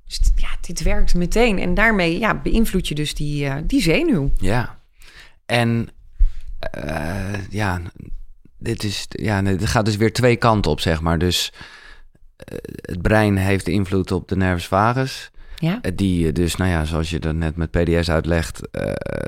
Dus 0.07 0.21
ja, 0.37 0.49
dit 0.61 0.83
werkt 0.83 1.15
meteen. 1.15 1.59
En 1.59 1.75
daarmee 1.75 2.19
ja, 2.19 2.41
beïnvloed 2.41 2.89
je 2.89 2.95
dus 2.95 3.15
die, 3.15 3.45
uh, 3.45 3.57
die 3.67 3.83
zenuw. 3.83 4.33
Ja. 4.37 4.79
En 5.47 5.89
uh, 6.85 7.49
ja, 7.51 7.81
dit 8.59 8.83
is, 8.83 9.07
ja, 9.09 9.45
het 9.45 9.67
gaat 9.67 9.85
dus 9.85 9.97
weer 9.97 10.13
twee 10.13 10.37
kanten 10.37 10.71
op, 10.71 10.81
zeg 10.81 11.01
maar. 11.01 11.19
Dus 11.19 11.53
uh, 12.53 12.59
het 12.81 13.03
brein 13.03 13.37
heeft 13.37 13.69
invloed 13.69 14.13
op 14.13 14.29
de 14.29 14.37
nervus 14.37 14.67
vagus. 14.67 15.31
Ja. 15.63 15.81
Die 15.95 16.33
dus, 16.33 16.57
nou 16.57 16.71
ja, 16.71 16.85
zoals 16.85 17.11
je 17.11 17.19
dat 17.19 17.35
net 17.35 17.57
met 17.57 17.71
PDS 17.71 18.11
uitlegt, 18.11 18.61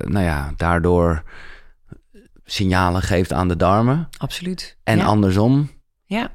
nou 0.04 0.24
ja, 0.24 0.52
daardoor 0.56 1.22
signalen 2.44 3.02
geeft 3.02 3.32
aan 3.32 3.48
de 3.48 3.56
darmen. 3.56 4.08
Absoluut. 4.18 4.76
En 4.84 5.00
andersom. 5.00 5.70
Ja. 6.04 6.30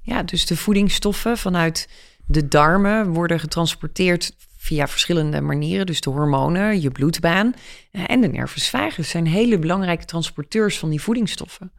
ja, 0.00 0.22
dus 0.22 0.46
de 0.46 0.56
voedingsstoffen 0.56 1.38
vanuit 1.38 1.88
de 2.26 2.48
darmen 2.48 3.12
worden 3.12 3.40
getransporteerd 3.40 4.32
via 4.56 4.88
verschillende 4.88 5.40
manieren. 5.40 5.86
Dus 5.86 6.00
de 6.00 6.10
hormonen, 6.10 6.80
je 6.80 6.90
bloedbaan 6.90 7.54
eh, 7.90 8.02
en 8.06 8.20
de 8.20 8.28
nervus 8.28 8.70
vagus 8.70 9.08
zijn 9.08 9.26
hele 9.26 9.58
belangrijke 9.58 10.04
transporteurs 10.04 10.78
van 10.78 10.90
die 10.90 11.00
voedingsstoffen. 11.00 11.72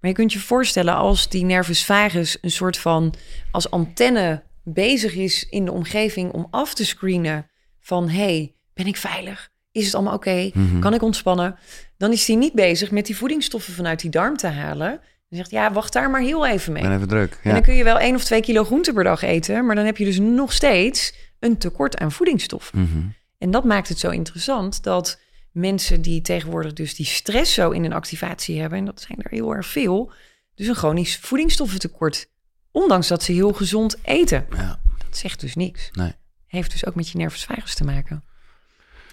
Maar 0.00 0.10
je 0.10 0.16
kunt 0.16 0.32
je 0.32 0.38
voorstellen 0.38 0.94
als 0.94 1.28
die 1.28 1.44
nervus 1.44 1.84
vagus 1.84 2.38
een 2.40 2.50
soort 2.50 2.78
van 2.78 3.14
als 3.50 3.70
antenne 3.70 4.42
bezig 4.64 5.14
is 5.14 5.48
in 5.48 5.64
de 5.64 5.72
omgeving 5.72 6.32
om 6.32 6.46
af 6.50 6.74
te 6.74 6.86
screenen 6.86 7.46
van 7.80 8.08
hey, 8.08 8.54
ben 8.74 8.86
ik 8.86 8.96
veilig? 8.96 9.50
Is 9.72 9.84
het 9.84 9.94
allemaal 9.94 10.14
oké? 10.14 10.50
Mhm. 10.54 10.78
Kan 10.78 10.94
ik 10.94 11.02
ontspannen? 11.02 11.58
Dan 11.96 12.12
is 12.12 12.26
hij 12.26 12.36
niet 12.36 12.52
bezig 12.52 12.90
met 12.90 13.06
die 13.06 13.16
voedingsstoffen 13.16 13.74
vanuit 13.74 14.00
die 14.00 14.10
darm 14.10 14.36
te 14.36 14.46
halen. 14.46 14.90
En 15.28 15.36
zegt, 15.36 15.50
ja, 15.50 15.72
wacht 15.72 15.92
daar 15.92 16.10
maar 16.10 16.20
heel 16.20 16.46
even 16.46 16.72
mee. 16.72 16.82
Ben 16.82 16.94
even 16.94 17.08
druk. 17.08 17.32
Ja. 17.32 17.38
En 17.42 17.52
dan 17.52 17.62
kun 17.62 17.74
je 17.74 17.84
wel 17.84 17.98
één 17.98 18.14
of 18.14 18.24
twee 18.24 18.40
kilo 18.40 18.64
groente 18.64 18.92
per 18.92 19.04
dag 19.04 19.22
eten, 19.22 19.66
maar 19.66 19.74
dan 19.74 19.84
heb 19.84 19.96
je 19.96 20.04
dus 20.04 20.18
nog 20.18 20.52
steeds 20.52 21.14
een 21.38 21.58
tekort 21.58 21.98
aan 21.98 22.12
voedingsstoffen. 22.12 22.80
Mhm. 22.80 22.98
En 23.38 23.50
dat 23.50 23.64
maakt 23.64 23.88
het 23.88 23.98
zo 23.98 24.10
interessant 24.10 24.82
dat 24.82 25.20
mensen 25.52 26.02
die 26.02 26.20
tegenwoordig 26.20 26.72
dus 26.72 26.94
die 26.94 27.06
stress 27.06 27.54
zo 27.54 27.70
in 27.70 27.84
een 27.84 27.92
activatie 27.92 28.60
hebben, 28.60 28.78
en 28.78 28.84
dat 28.84 29.00
zijn 29.00 29.18
er 29.22 29.30
heel 29.30 29.54
erg 29.54 29.66
veel, 29.66 30.12
dus 30.54 30.66
een 30.66 30.74
chronisch 30.74 31.16
voedingsstoffentekort, 31.16 32.28
ondanks 32.72 33.08
dat 33.08 33.22
ze 33.22 33.32
heel 33.32 33.52
gezond 33.52 33.96
eten. 34.02 34.46
Ja. 34.56 34.80
Dat 34.98 35.16
zegt 35.16 35.40
dus 35.40 35.54
niks. 35.54 35.88
Nee. 35.92 36.12
Heeft 36.46 36.70
dus 36.70 36.86
ook 36.86 36.94
met 36.94 37.08
je 37.08 37.18
nervus 37.18 37.44
vagus 37.44 37.74
te 37.74 37.84
maken. 37.84 38.24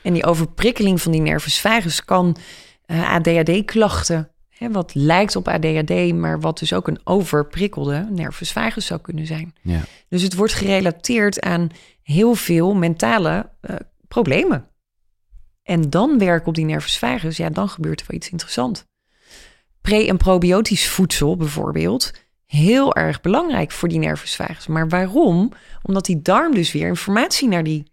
En 0.02 0.14
die 0.14 0.26
overprikkeling 0.26 1.02
van 1.02 1.12
die 1.12 1.22
nervus 1.22 1.60
vagus 1.60 2.06
kan 2.06 2.38
uh, 2.86 3.14
ADHD-klachten, 3.14 4.32
wat 4.72 4.94
lijkt 4.96 5.36
op 5.36 5.48
ADHD, 5.48 6.14
maar 6.14 6.40
wat 6.40 6.60
dus 6.60 6.74
ook 6.74 6.88
een 6.88 7.00
overprikkelde 7.04 8.08
nervus 8.12 8.52
vagus 8.52 8.86
zou 8.86 9.02
kunnen 9.02 9.26
zijn. 9.26 9.54
Ja. 9.62 9.82
Dus 10.10 10.22
het 10.22 10.34
wordt 10.36 10.54
gerelateerd 10.54 11.42
aan 11.42 11.70
heel 12.02 12.36
veel 12.36 12.76
mentale 12.76 13.50
uh, 13.62 13.76
problemen. 14.08 14.68
En 15.64 15.90
dan 15.90 16.18
werken 16.18 16.48
op 16.48 16.56
die 16.56 16.66
nervus 16.66 16.98
vagus, 16.98 17.38
ja, 17.38 17.50
dan 17.50 17.70
gebeurt 17.70 18.00
er 18.00 18.06
wel 18.08 18.18
iets 18.18 18.30
interessants. 18.30 18.84
Pre- 19.82 20.08
en 20.08 20.18
probiotisch 20.18 20.88
voedsel 20.88 21.38
bijvoorbeeld, 21.38 22.12
heel 22.48 22.96
erg 22.96 23.22
belangrijk 23.22 23.72
voor 23.72 23.90
die 23.90 24.00
nervus 24.00 24.36
vagus. 24.36 24.68
Maar 24.68 24.90
waarom? 24.90 25.52
Omdat 25.82 26.06
die 26.06 26.22
darm 26.22 26.54
dus 26.54 26.72
weer 26.72 26.88
informatie 26.88 27.48
naar 27.48 27.64
die 27.64 27.84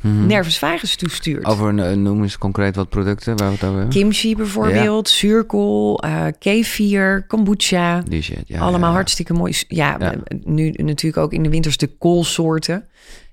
hmm. 0.00 0.26
nervus 0.26 0.58
vagus 0.58 0.96
toestuurt. 0.96 1.44
Over, 1.44 1.74
uh, 1.74 1.92
noem 1.92 2.22
eens 2.22 2.38
concreet 2.38 2.76
wat 2.76 2.88
producten 2.88 3.36
waar 3.36 3.48
we 3.48 3.54
het 3.54 3.64
over 3.64 3.78
hebben. 3.78 3.94
Kimchi 3.94 4.36
bijvoorbeeld, 4.36 5.08
ja. 5.10 5.14
zuurkool, 5.14 6.04
uh, 6.04 6.26
kefir, 6.38 7.24
kombucha. 7.26 8.00
Die 8.00 8.22
shit, 8.22 8.42
ja. 8.46 8.60
Allemaal 8.60 8.92
hartstikke 8.92 9.32
mooi. 9.32 9.54
Ja, 9.68 10.14
nu 10.44 10.70
natuurlijk 10.70 11.22
ook 11.22 11.32
in 11.32 11.42
de 11.42 11.50
winters 11.50 11.76
de 11.76 11.86
koolsoorten. 11.86 12.88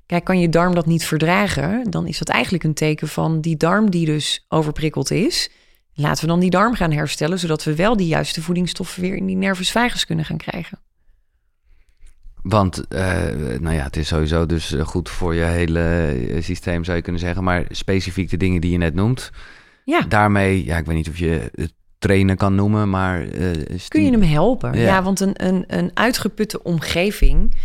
Kijk, 0.06 0.24
kan 0.24 0.40
je 0.40 0.50
darm 0.50 0.76
dat 0.76 0.86
niet 0.86 1.06
verdragen, 1.06 1.92
dan 1.92 2.08
is 2.08 2.18
dat 2.18 2.30
eigenlijk 2.30 2.64
een 2.64 2.74
teken 2.74 3.08
van 3.08 3.42
die 3.42 3.58
darm 3.58 3.90
die 3.90 4.06
dus 4.06 4.46
overprikkeld 4.48 5.12
is. 5.12 5.50
Laten 5.98 6.22
we 6.22 6.28
dan 6.28 6.40
die 6.40 6.50
darm 6.50 6.74
gaan 6.74 6.92
herstellen, 6.92 7.40
zodat 7.40 7.64
we 7.64 7.75
wel 7.75 7.98
die 7.98 8.08
juiste 8.08 8.42
voedingsstoffen 8.42 9.02
weer 9.02 9.16
in 9.16 9.25
die 9.25 9.36
nervus 9.36 9.72
vagus 9.72 10.06
kunnen 10.06 10.25
gaan 10.25 10.38
krijgen. 10.38 10.80
Want, 12.42 12.86
uh, 12.90 13.00
nou 13.60 13.75
ja, 13.75 13.84
het 13.84 13.96
is 13.96 14.08
sowieso 14.08 14.46
dus 14.46 14.75
goed 14.82 15.10
voor 15.10 15.36
je 15.36 15.44
hele 15.44 16.38
systeem, 16.40 16.84
zou 16.84 16.98
je 16.98 17.04
kunnen 17.04 17.22
zeggen. 17.22 17.44
Maar 17.44 17.66
specifiek 17.70 18.30
de 18.30 18.38
dingen 18.38 18.62
die 18.62 18.72
je 18.72 18.78
net 18.78 18.94
noemt. 18.94 19.32
Ja. 19.86 20.02
Daarmee, 20.02 20.66
ja, 20.66 20.78
ik 20.78 20.86
weet 20.86 20.96
niet 20.96 21.10
of 21.10 21.18
je 21.18 21.52
het 21.56 21.74
trainen 21.98 22.38
kan 22.38 22.56
noemen, 22.56 22.90
maar... 22.90 23.25
Uh, 23.25 23.52
Kun 23.88 24.04
je 24.04 24.12
hem 24.12 24.22
helpen? 24.22 24.74
Ja, 24.74 24.84
ja 24.84 25.04
want 25.04 25.20
een, 25.20 25.46
een, 25.46 25.64
een 25.68 25.92
uitgeputte 25.94 26.64
omgeving, 26.64 27.56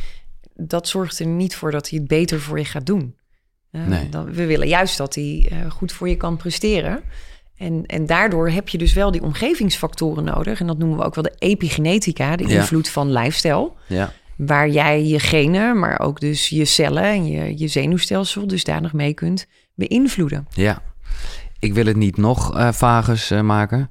dat 0.54 0.88
zorgt 0.88 1.18
er 1.18 1.26
niet 1.26 1.56
voor 1.56 1.70
dat 1.70 1.88
hij 1.88 1.98
het 1.98 2.08
beter 2.08 2.40
voor 2.40 2.58
je 2.58 2.64
gaat 2.64 2.86
doen. 2.86 3.16
Uh, 3.72 3.86
nee. 3.86 4.08
dan, 4.08 4.32
we 4.32 4.46
willen 4.46 4.68
juist 4.68 4.96
dat 4.96 5.14
hij 5.14 5.52
goed 5.68 5.92
voor 5.92 6.08
je 6.08 6.16
kan 6.16 6.36
presteren. 6.36 7.02
En, 7.60 7.86
en 7.86 8.06
daardoor 8.06 8.48
heb 8.48 8.68
je 8.68 8.78
dus 8.78 8.92
wel 8.92 9.10
die 9.10 9.22
omgevingsfactoren 9.22 10.24
nodig. 10.24 10.60
En 10.60 10.66
dat 10.66 10.78
noemen 10.78 10.98
we 10.98 11.04
ook 11.04 11.14
wel 11.14 11.24
de 11.24 11.34
epigenetica, 11.38 12.36
de 12.36 12.44
invloed 12.44 12.88
van 12.88 13.12
lifestyle. 13.12 13.72
Ja 13.86 14.12
waar 14.46 14.68
jij 14.68 15.04
je 15.04 15.18
genen, 15.18 15.78
maar 15.78 16.00
ook 16.00 16.20
dus 16.20 16.48
je 16.48 16.64
cellen 16.64 17.02
en 17.02 17.26
je, 17.26 17.58
je 17.58 17.68
zenuwstelsel 17.68 18.46
dusdanig 18.46 18.92
mee 18.92 19.14
kunt 19.14 19.46
beïnvloeden. 19.74 20.46
Ja, 20.50 20.82
ik 21.58 21.74
wil 21.74 21.86
het 21.86 21.96
niet 21.96 22.16
nog 22.16 22.56
uh, 22.56 22.72
vagus 22.72 23.30
uh, 23.30 23.40
maken, 23.40 23.90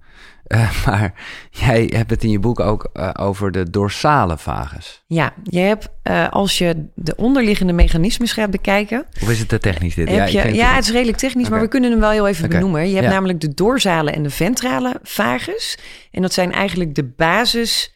uh, 0.49 0.71
maar 0.85 1.13
jij 1.51 1.91
hebt 1.95 2.09
het 2.09 2.23
in 2.23 2.29
je 2.29 2.39
boek 2.39 2.59
ook 2.59 2.89
over 3.13 3.51
de 3.51 3.69
dorsale 3.69 4.37
vagus. 4.37 5.03
Ja, 5.07 5.33
je 5.43 5.59
hebt 5.59 5.89
als 6.29 6.57
je 6.57 6.85
de 6.95 7.15
onderliggende 7.15 7.73
mechanismes 7.73 8.31
gaat 8.31 8.51
bekijken. 8.51 9.05
Of 9.21 9.29
is 9.29 9.39
het 9.39 9.47
te 9.47 9.59
technisch 9.59 9.95
dit? 9.95 10.09
ja, 10.09 10.25
je, 10.25 10.53
ja 10.53 10.75
het 10.75 10.83
is 10.83 10.91
redelijk 10.91 11.17
technisch, 11.17 11.45
okay. 11.45 11.57
maar 11.57 11.65
we 11.65 11.71
kunnen 11.71 11.91
hem 11.91 11.99
wel 11.99 12.09
heel 12.09 12.27
even 12.27 12.45
okay. 12.45 12.57
benoemen. 12.57 12.87
Je 12.87 12.93
hebt 12.93 13.07
ja. 13.07 13.13
namelijk 13.13 13.41
de 13.41 13.53
dorsale 13.53 14.11
en 14.11 14.23
de 14.23 14.29
ventrale 14.29 14.99
vagus. 15.03 15.77
En 16.11 16.21
dat 16.21 16.33
zijn 16.33 16.53
eigenlijk 16.53 16.95
de 16.95 17.03
basis, 17.03 17.95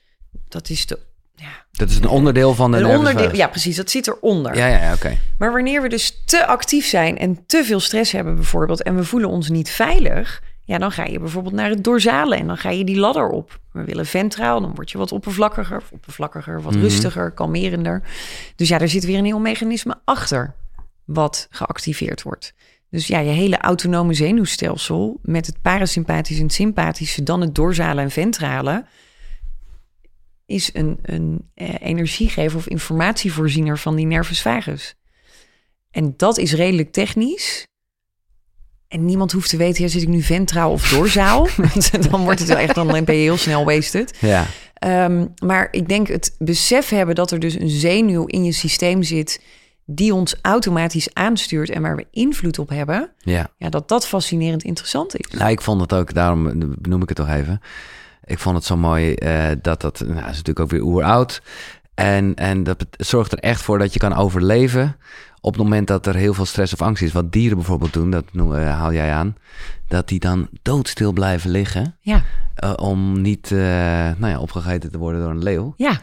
dat 0.50 0.70
is 0.70 0.86
de 0.86 1.00
ja. 1.36 1.66
Dat 1.72 1.90
is 1.90 1.98
een 1.98 2.08
onderdeel 2.08 2.54
van 2.54 2.72
de 2.72 2.78
een 2.78 2.86
onderdeel, 2.86 3.36
Ja, 3.36 3.48
precies. 3.48 3.76
Dat 3.76 3.92
zit 3.92 4.08
eronder. 4.08 4.56
Ja, 4.56 4.68
ja, 4.68 4.82
ja 4.82 4.94
oké. 4.94 5.18
Maar 5.38 5.52
wanneer 5.52 5.82
we 5.82 5.90
dus 5.90 6.22
te 6.26 6.46
actief 6.46 6.86
zijn 6.86 7.18
en 7.18 7.44
te 7.46 7.64
veel 7.64 7.80
stress 7.80 8.12
hebben 8.12 8.36
bijvoorbeeld... 8.36 8.84
en 8.84 8.96
we 8.96 9.04
voelen 9.04 9.30
ons 9.30 9.50
niet 9.50 9.70
veilig... 9.70 10.42
ja, 10.64 10.78
dan 10.78 10.92
ga 10.92 11.06
je 11.06 11.20
bijvoorbeeld 11.20 11.54
naar 11.54 11.70
het 11.70 11.84
dorsale 11.84 12.36
en 12.36 12.48
dan 12.48 12.58
ga 12.58 12.70
je 12.70 12.84
die 12.84 13.00
ladder 13.00 13.30
op. 13.30 13.60
We 13.72 13.84
willen 13.84 14.06
ventraal, 14.06 14.62
dan 14.62 14.76
word 14.76 14.92
je 14.92 14.98
wat 14.98 15.12
oppervlakkiger, 15.12 15.84
oppervlakkiger, 15.92 16.62
wat 16.62 16.74
mhm. 16.74 16.82
rustiger, 16.82 17.32
kalmerender. 17.32 18.02
Dus 18.56 18.68
ja, 18.68 18.80
er 18.80 18.90
zit 18.90 19.06
weer 19.06 19.18
een 19.18 19.26
heel 19.26 19.40
mechanisme 19.40 19.96
achter 20.04 20.56
wat 21.06 21.48
geactiveerd 21.50 22.22
wordt. 22.22 22.54
Dus 22.90 23.08
ja, 23.08 23.20
je 23.20 23.30
hele 23.30 23.58
autonome 23.58 24.14
zenuwstelsel 24.14 25.20
met 25.22 25.46
het 25.46 25.62
parasympathische 25.62 26.42
en 26.42 26.48
het 26.48 26.56
sympathische, 26.56 27.24
dan 27.24 27.42
het 27.42 27.56
dorsale 27.56 28.02
en 28.02 28.12
ventrale 28.12 28.86
is 30.46 30.70
een, 30.74 31.00
een 31.02 31.50
eh, 31.54 31.76
energiegever 31.80 32.58
of 32.58 32.68
informatievoorziener 32.68 33.78
van 33.78 33.96
die 33.96 34.06
nervus 34.06 34.42
vagus. 34.42 34.96
En 35.92 36.14
dat 36.18 36.38
is 36.38 36.54
redelijk 36.54 36.92
technisch. 36.92 37.68
En 38.94 39.06
niemand 39.06 39.32
hoeft 39.32 39.50
te 39.50 39.58
weten, 39.58 39.84
ja, 39.84 39.90
zit 39.90 40.02
ik 40.02 40.08
nu 40.08 40.22
ventraal 40.22 40.72
of 40.72 40.90
doorzaal? 40.90 41.48
dan 42.10 42.24
wordt 42.24 42.40
het 42.40 42.48
wel 42.48 42.58
echt, 42.58 42.76
dan 42.76 42.88
ben 42.88 43.16
je 43.16 43.22
heel 43.22 43.38
snel 43.38 43.66
wasted. 43.66 44.18
Ja. 44.20 44.46
Um, 45.06 45.34
maar 45.46 45.68
ik 45.72 45.88
denk 45.88 46.08
het 46.08 46.36
besef 46.40 46.90
hebben 46.90 47.16
dat 47.16 47.32
er 47.32 47.40
dus 47.40 47.60
een 47.60 47.70
zenuw 47.70 48.26
in 48.26 48.44
je 48.44 48.52
systeem 48.52 49.04
zit 49.04 49.42
die 49.86 50.14
ons 50.14 50.36
automatisch 50.42 51.14
aanstuurt 51.14 51.70
en 51.70 51.82
waar 51.82 51.96
we 51.96 52.06
invloed 52.12 52.60
op 52.60 52.70
hebben. 52.70 53.10
Ja. 53.20 53.50
ja, 53.58 53.70
dat 53.70 53.88
dat 53.88 54.08
fascinerend 54.08 54.64
interessant 54.64 55.16
is. 55.18 55.38
Nou, 55.38 55.52
ik 55.52 55.62
vond 55.62 55.82
het 55.82 55.94
ook, 55.94 56.14
daarom 56.14 56.76
benoem 56.80 57.02
ik 57.02 57.10
het 57.10 57.18
toch 57.18 57.30
even. 57.30 57.62
Ik 58.24 58.40
vond 58.40 58.56
het 58.56 58.66
zo 58.66 58.78
mooi 58.78 59.16
uh, 59.16 59.50
dat 59.62 59.82
dat, 59.82 60.00
nou, 60.00 60.18
is 60.18 60.24
natuurlijk 60.24 60.60
ook 60.60 60.70
weer 60.70 60.82
oeroud. 60.82 61.42
En, 61.96 62.36
en 62.36 62.64
dat 62.64 62.86
zorgt 62.98 63.32
er 63.32 63.38
echt 63.38 63.62
voor 63.62 63.80
dat 63.80 63.94
je 63.94 64.00
kan 64.00 64.14
overleven 64.14 64.96
op 65.42 65.54
het 65.54 65.64
moment 65.64 65.88
dat 65.88 66.06
er 66.06 66.16
heel 66.16 66.34
veel 66.34 66.46
stress 66.46 66.74
of 66.74 66.82
angst 66.82 67.04
is. 67.04 67.12
Wat 67.12 67.32
dieren 67.32 67.58
bijvoorbeeld 67.58 67.94
doen, 67.94 68.10
dat 68.10 68.26
uh, 68.34 68.80
haal 68.80 68.94
jij 68.94 69.12
aan. 69.12 69.36
Dat 69.88 70.08
die 70.08 70.20
dan 70.20 70.50
doodstil 70.62 71.12
blijven 71.12 71.50
liggen. 71.50 71.98
Ja. 72.00 72.24
Uh, 72.64 72.74
om 72.76 73.22
niet 73.22 73.50
nou 73.50 74.28
ja, 74.28 74.40
opgegeten 74.40 74.92
te 74.92 74.98
worden 74.98 75.22
door 75.22 75.30
een 75.30 75.44
leeuw. 75.44 75.74
Ja. 75.78 76.02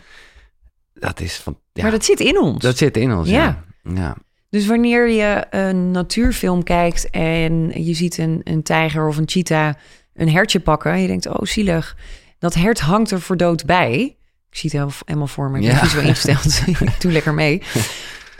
Dat 0.95 1.21
is 1.21 1.37
van. 1.37 1.59
Ja, 1.73 1.83
maar 1.83 1.91
dat 1.91 2.05
zit 2.05 2.21
in 2.21 2.41
ons. 2.41 2.63
Dat 2.63 2.77
zit 2.77 2.97
in 2.97 3.13
ons, 3.13 3.29
ja. 3.29 3.65
ja. 3.83 3.93
ja. 3.95 4.17
Dus 4.51 4.67
wanneer 4.67 5.09
je 5.09 5.47
een 5.51 5.91
natuurfilm 5.91 6.63
kijkt 6.63 7.11
en 7.11 7.85
je 7.85 7.95
ziet 7.95 8.19
een, 8.19 8.41
een 8.45 8.63
tijger 8.63 9.09
of 9.09 9.17
een 9.17 9.29
cheetah 9.29 9.75
een 10.15 10.31
hertje 10.31 10.61
pakken. 10.61 10.93
En 10.93 11.01
je 11.01 11.07
denkt, 11.07 11.27
oh 11.27 11.43
zielig. 11.43 11.97
Dat 12.39 12.55
hert 12.55 12.81
hangt 12.81 13.11
er 13.11 13.21
voor 13.21 13.37
dood 13.37 13.65
bij. 13.65 14.17
Ik 14.51 14.57
zie 14.57 14.81
het 14.81 14.95
helemaal 15.05 15.27
voor 15.27 15.51
me. 15.51 15.59
Ik 15.59 15.65
ja. 15.65 15.81
ben 15.81 15.91
zo 15.91 16.01
ingesteld. 16.01 16.63
ik 16.81 17.01
doe 17.01 17.13
lekker 17.13 17.35
mee. 17.35 17.63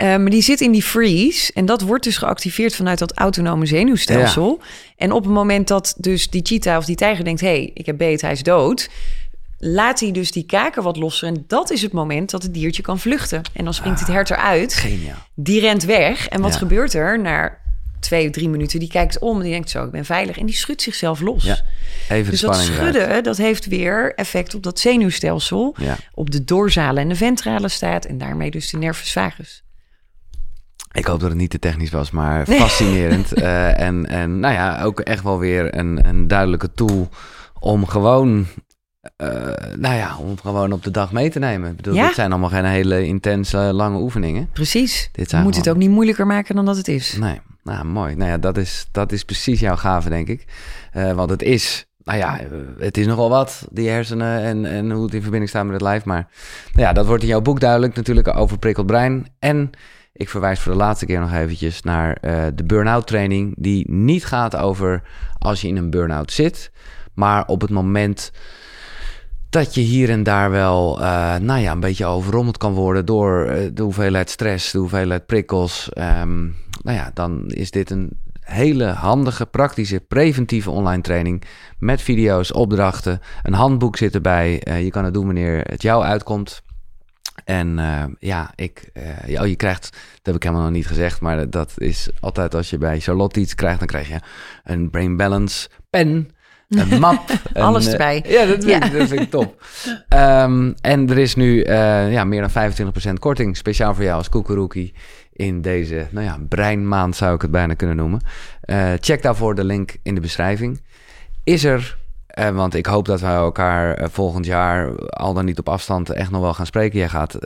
Uh, 0.01 0.07
maar 0.07 0.31
die 0.31 0.43
zit 0.43 0.61
in 0.61 0.73
die 0.73 0.83
freeze. 0.83 1.53
En 1.53 1.67
dat 1.67 1.81
wordt 1.81 2.05
dus 2.05 2.17
geactiveerd 2.17 2.77
vanuit 2.77 2.99
dat 2.99 3.13
autonome 3.13 3.67
zenuwstelsel. 3.67 4.61
En 4.97 5.13
op 5.13 5.25
het 5.25 5.33
moment 5.33 5.69
dat 5.69 5.95
dus 5.99 6.31
die 6.31 6.41
cheetah 6.45 6.77
of 6.77 6.85
die 6.85 6.97
tijger 6.97 7.25
denkt... 7.25 7.41
hé, 7.41 7.47
hey, 7.47 7.71
ik 7.75 7.87
heb 7.87 7.99
beet, 7.99 8.21
hij 8.21 8.33
is 8.33 8.43
dood... 8.43 8.91
laat 9.59 10.01
hij 10.01 10.11
dus 10.11 10.33
die 10.33 10.45
kaken 10.47 10.83
wat 10.83 10.97
losser. 10.97 11.29
En 11.29 11.45
dat 11.47 11.71
is 11.71 11.83
het 11.83 11.93
moment 11.93 12.31
dat 12.31 12.43
het 12.43 12.55
diertje 12.55 12.83
kan 12.83 12.99
vluchten. 12.99 13.43
En 13.53 13.65
dan 13.65 13.75
springt 13.75 14.01
het 14.01 14.09
ah, 14.09 14.15
hert 14.15 14.31
eruit. 14.31 14.75
Geniaal. 14.75 15.17
Die 15.35 15.61
rent 15.61 15.85
weg. 15.85 16.29
En 16.29 16.41
wat 16.41 16.57
gebeurt 16.57 16.95
er? 16.95 17.21
Na 17.21 17.59
twee, 18.01 18.31
drie 18.31 18.49
minuten, 18.49 18.79
die 18.79 18.89
kijkt 18.89 19.19
om 19.19 19.37
en 19.37 19.43
die 19.43 19.53
denkt 19.53 19.71
zo, 19.71 19.85
ik 19.85 19.91
ben 19.91 20.05
veilig. 20.05 20.39
En 20.39 20.47
die 20.47 20.55
schudt 20.55 20.83
zichzelf 20.83 21.21
los. 21.21 21.45
Ja. 21.45 21.59
Even 22.09 22.31
dus 22.31 22.41
dat 22.41 22.57
schudden, 22.57 23.23
dat 23.23 23.37
heeft 23.37 23.67
weer 23.67 24.15
effect 24.15 24.55
op 24.55 24.63
dat 24.63 24.79
zenuwstelsel. 24.79 25.77
Ja. 25.79 25.97
Op 26.15 26.31
de 26.31 26.45
doorzale 26.45 27.01
en 27.01 27.09
de 27.09 27.17
ventrale 27.17 27.69
staat. 27.69 28.05
En 28.05 28.19
daarmee 28.19 28.51
dus 28.51 28.71
de 28.71 28.79
nervus 28.79 29.13
vagus. 29.13 29.65
Ik 30.93 31.05
hoop 31.07 31.21
dat 31.21 31.29
het 31.29 31.39
niet 31.39 31.51
te 31.51 31.59
technisch 31.59 31.91
was, 31.91 32.11
maar 32.11 32.47
fascinerend. 32.47 33.39
uh, 33.39 33.81
en, 33.87 34.07
en 34.07 34.41
nou 34.41 34.55
ja, 34.55 34.83
ook 34.83 35.01
echt 35.01 35.23
wel 35.23 35.39
weer 35.39 35.77
een, 35.77 36.09
een 36.09 36.29
duidelijke 36.29 36.73
tool 36.73 37.09
om 37.61 37.87
gewoon 37.87 38.47
uh, 39.17 39.29
nou 39.77 39.95
ja, 39.95 40.17
om 40.19 40.39
gewoon 40.39 40.73
op 40.73 40.83
de 40.83 40.91
dag 40.91 41.13
mee 41.13 41.31
te 41.31 41.39
nemen. 41.39 41.71
Ik 41.71 41.77
bedoel, 41.77 41.95
ja. 41.95 42.07
dit 42.07 42.15
zijn 42.15 42.31
allemaal 42.31 42.49
geen 42.49 42.65
hele 42.65 43.07
intense, 43.07 43.59
lange 43.59 43.99
oefeningen. 43.99 44.49
Precies. 44.53 45.09
Dit 45.13 45.33
moet 45.33 45.57
het 45.57 45.69
ook 45.69 45.77
niet 45.77 45.91
moeilijker 45.91 46.27
maken 46.27 46.55
dan 46.55 46.65
dat 46.65 46.77
het 46.77 46.89
is. 46.89 47.17
Nee, 47.19 47.41
nou 47.65 47.85
mooi. 47.85 48.15
Nou 48.15 48.31
ja, 48.31 48.39
dat 48.39 48.57
is, 48.57 48.87
dat 48.93 49.13
is 49.13 49.25
precies 49.25 49.61
jouw 49.61 49.77
gave, 49.77 50.09
denk 50.09 50.29
ik. 50.29 50.45
Uh, 50.97 51.13
want 51.13 51.31
het 51.31 51.43
is, 51.43 51.87
nou 52.05 52.19
ja, 52.19 52.41
het 52.79 52.97
is 52.97 53.07
nogal 53.07 53.29
wat, 53.29 53.67
die 53.71 53.89
hersenen 53.89 54.41
en, 54.41 54.65
en 54.65 54.91
hoe 54.91 55.05
het 55.05 55.15
in 55.15 55.23
verbinding 55.23 55.51
staat 55.51 55.65
met 55.65 55.73
het 55.73 55.83
lijf. 55.83 56.05
Maar 56.05 56.29
nou 56.73 56.87
ja, 56.87 56.93
dat 56.93 57.07
wordt 57.07 57.23
in 57.23 57.29
jouw 57.29 57.41
boek 57.41 57.61
duidelijk 57.61 57.95
natuurlijk 57.95 58.37
over 58.37 58.59
prikkeld 58.59 58.87
brein. 58.87 59.27
En 59.39 59.71
ik 60.13 60.29
verwijs 60.29 60.61
voor 60.61 60.73
de 60.73 60.79
laatste 60.79 61.07
keer 61.07 61.21
nog 61.21 61.33
eventjes 61.33 61.83
naar 61.83 62.19
uh, 62.21 62.47
de 62.55 62.65
burn-out 62.65 63.07
training, 63.07 63.55
die 63.59 63.91
niet 63.91 64.25
gaat 64.25 64.57
over 64.57 65.03
als 65.39 65.61
je 65.61 65.69
in 65.69 65.77
een 65.77 65.91
burn-out 65.91 66.33
zit, 66.33 66.71
maar 67.15 67.47
op 67.47 67.61
het 67.61 67.71
moment 67.71 68.33
dat 69.51 69.75
je 69.75 69.81
hier 69.81 70.11
en 70.11 70.23
daar 70.23 70.51
wel, 70.51 70.99
nou 71.41 71.59
ja, 71.59 71.73
een 71.73 71.81
beetje 71.81 72.07
overrommeld 72.07 72.59
kan 72.59 72.73
worden 72.73 73.07
door 73.07 73.47
de 73.73 73.83
hoeveelheid 73.83 74.31
stress, 74.31 74.73
de 74.73 74.79
hoeveelheid 74.79 75.27
prikkels. 75.27 75.89
Um, 75.99 76.57
nou 76.83 76.97
ja, 76.97 77.11
dan 77.15 77.47
is 77.47 77.71
dit 77.71 77.91
een 77.91 78.19
hele 78.41 78.85
handige, 78.85 79.47
praktische, 79.47 80.01
preventieve 80.01 80.71
online 80.71 81.03
training 81.03 81.43
met 81.79 82.03
video's, 82.03 82.55
opdrachten, 82.55 83.21
een 83.43 83.53
handboek 83.53 83.97
zit 83.97 84.15
erbij. 84.15 84.63
Uh, 84.69 84.85
je 84.85 84.91
kan 84.91 85.05
het 85.05 85.15
doen 85.15 85.25
wanneer 85.25 85.61
het 85.61 85.83
jou 85.83 86.05
uitkomt. 86.05 86.63
En 87.45 87.79
uh, 87.79 88.05
ja, 88.19 88.53
ik, 88.55 88.91
uh, 89.29 89.41
oh, 89.41 89.47
je 89.47 89.57
krijgt, 89.57 89.83
dat 89.91 90.21
heb 90.23 90.35
ik 90.35 90.43
helemaal 90.43 90.65
nog 90.65 90.73
niet 90.73 90.87
gezegd, 90.87 91.21
maar 91.21 91.51
dat 91.51 91.73
is 91.77 92.09
altijd 92.21 92.55
als 92.55 92.71
je 92.71 92.79
bij 92.79 93.01
Charlotte 93.01 93.41
iets 93.41 93.55
krijgt, 93.55 93.79
dan 93.79 93.89
krijg 93.89 94.09
je 94.09 94.21
een 94.65 94.91
Brain 94.91 95.17
Balance 95.17 95.69
pen 95.91 96.31
een 96.69 97.01
map. 97.01 97.31
Alles 97.53 97.89
erbij. 97.89 98.25
Ja, 98.27 98.47
dat 98.47 98.65
vind, 98.65 98.85
Ik, 98.85 98.93
dat 98.93 99.09
vind 99.09 99.21
ik 99.21 99.31
top. 99.31 99.65
Um, 100.09 100.75
en 100.81 101.11
er 101.11 101.19
is 101.19 101.35
nu 101.35 101.65
ja, 102.11 102.25
meer 102.25 102.49
dan 102.49 102.73
25% 103.11 103.13
korting, 103.19 103.57
speciaal 103.57 103.95
voor 103.95 104.05
jou 104.05 104.17
als 104.17 104.29
koekeroekie 104.29 104.95
in 105.33 105.61
deze, 105.61 106.09
nou 106.11 106.27
ja, 106.27 106.39
breinmaand 106.49 107.17
zou 107.17 107.35
ik 107.35 107.43
het 107.43 107.51
bijna 107.51 107.75
kunnen 107.75 107.97
noemen. 107.97 108.21
Uh, 108.65 108.93
check 109.01 109.23
daarvoor 109.23 109.55
de 109.55 109.65
link 109.65 109.97
in 110.03 110.15
de 110.15 110.21
beschrijving. 110.21 110.83
Is 111.45 111.65
er, 111.65 111.99
uh, 112.39 112.49
want 112.49 112.75
ik 112.75 112.87
hoop 112.87 113.05
dat 113.05 113.21
we 113.21 113.27
elkaar 113.27 114.11
volgend 114.11 114.47
jaar 114.47 115.09
al 115.09 115.35
dan 115.35 115.45
niet 115.45 115.59
op 115.59 115.69
afstand 115.69 116.11
echt 116.11 116.31
nog 116.31 116.41
wel 116.41 116.55
gaan 116.55 116.67
spreken. 116.67 116.99
Jij 116.99 117.09
gaat 117.09 117.39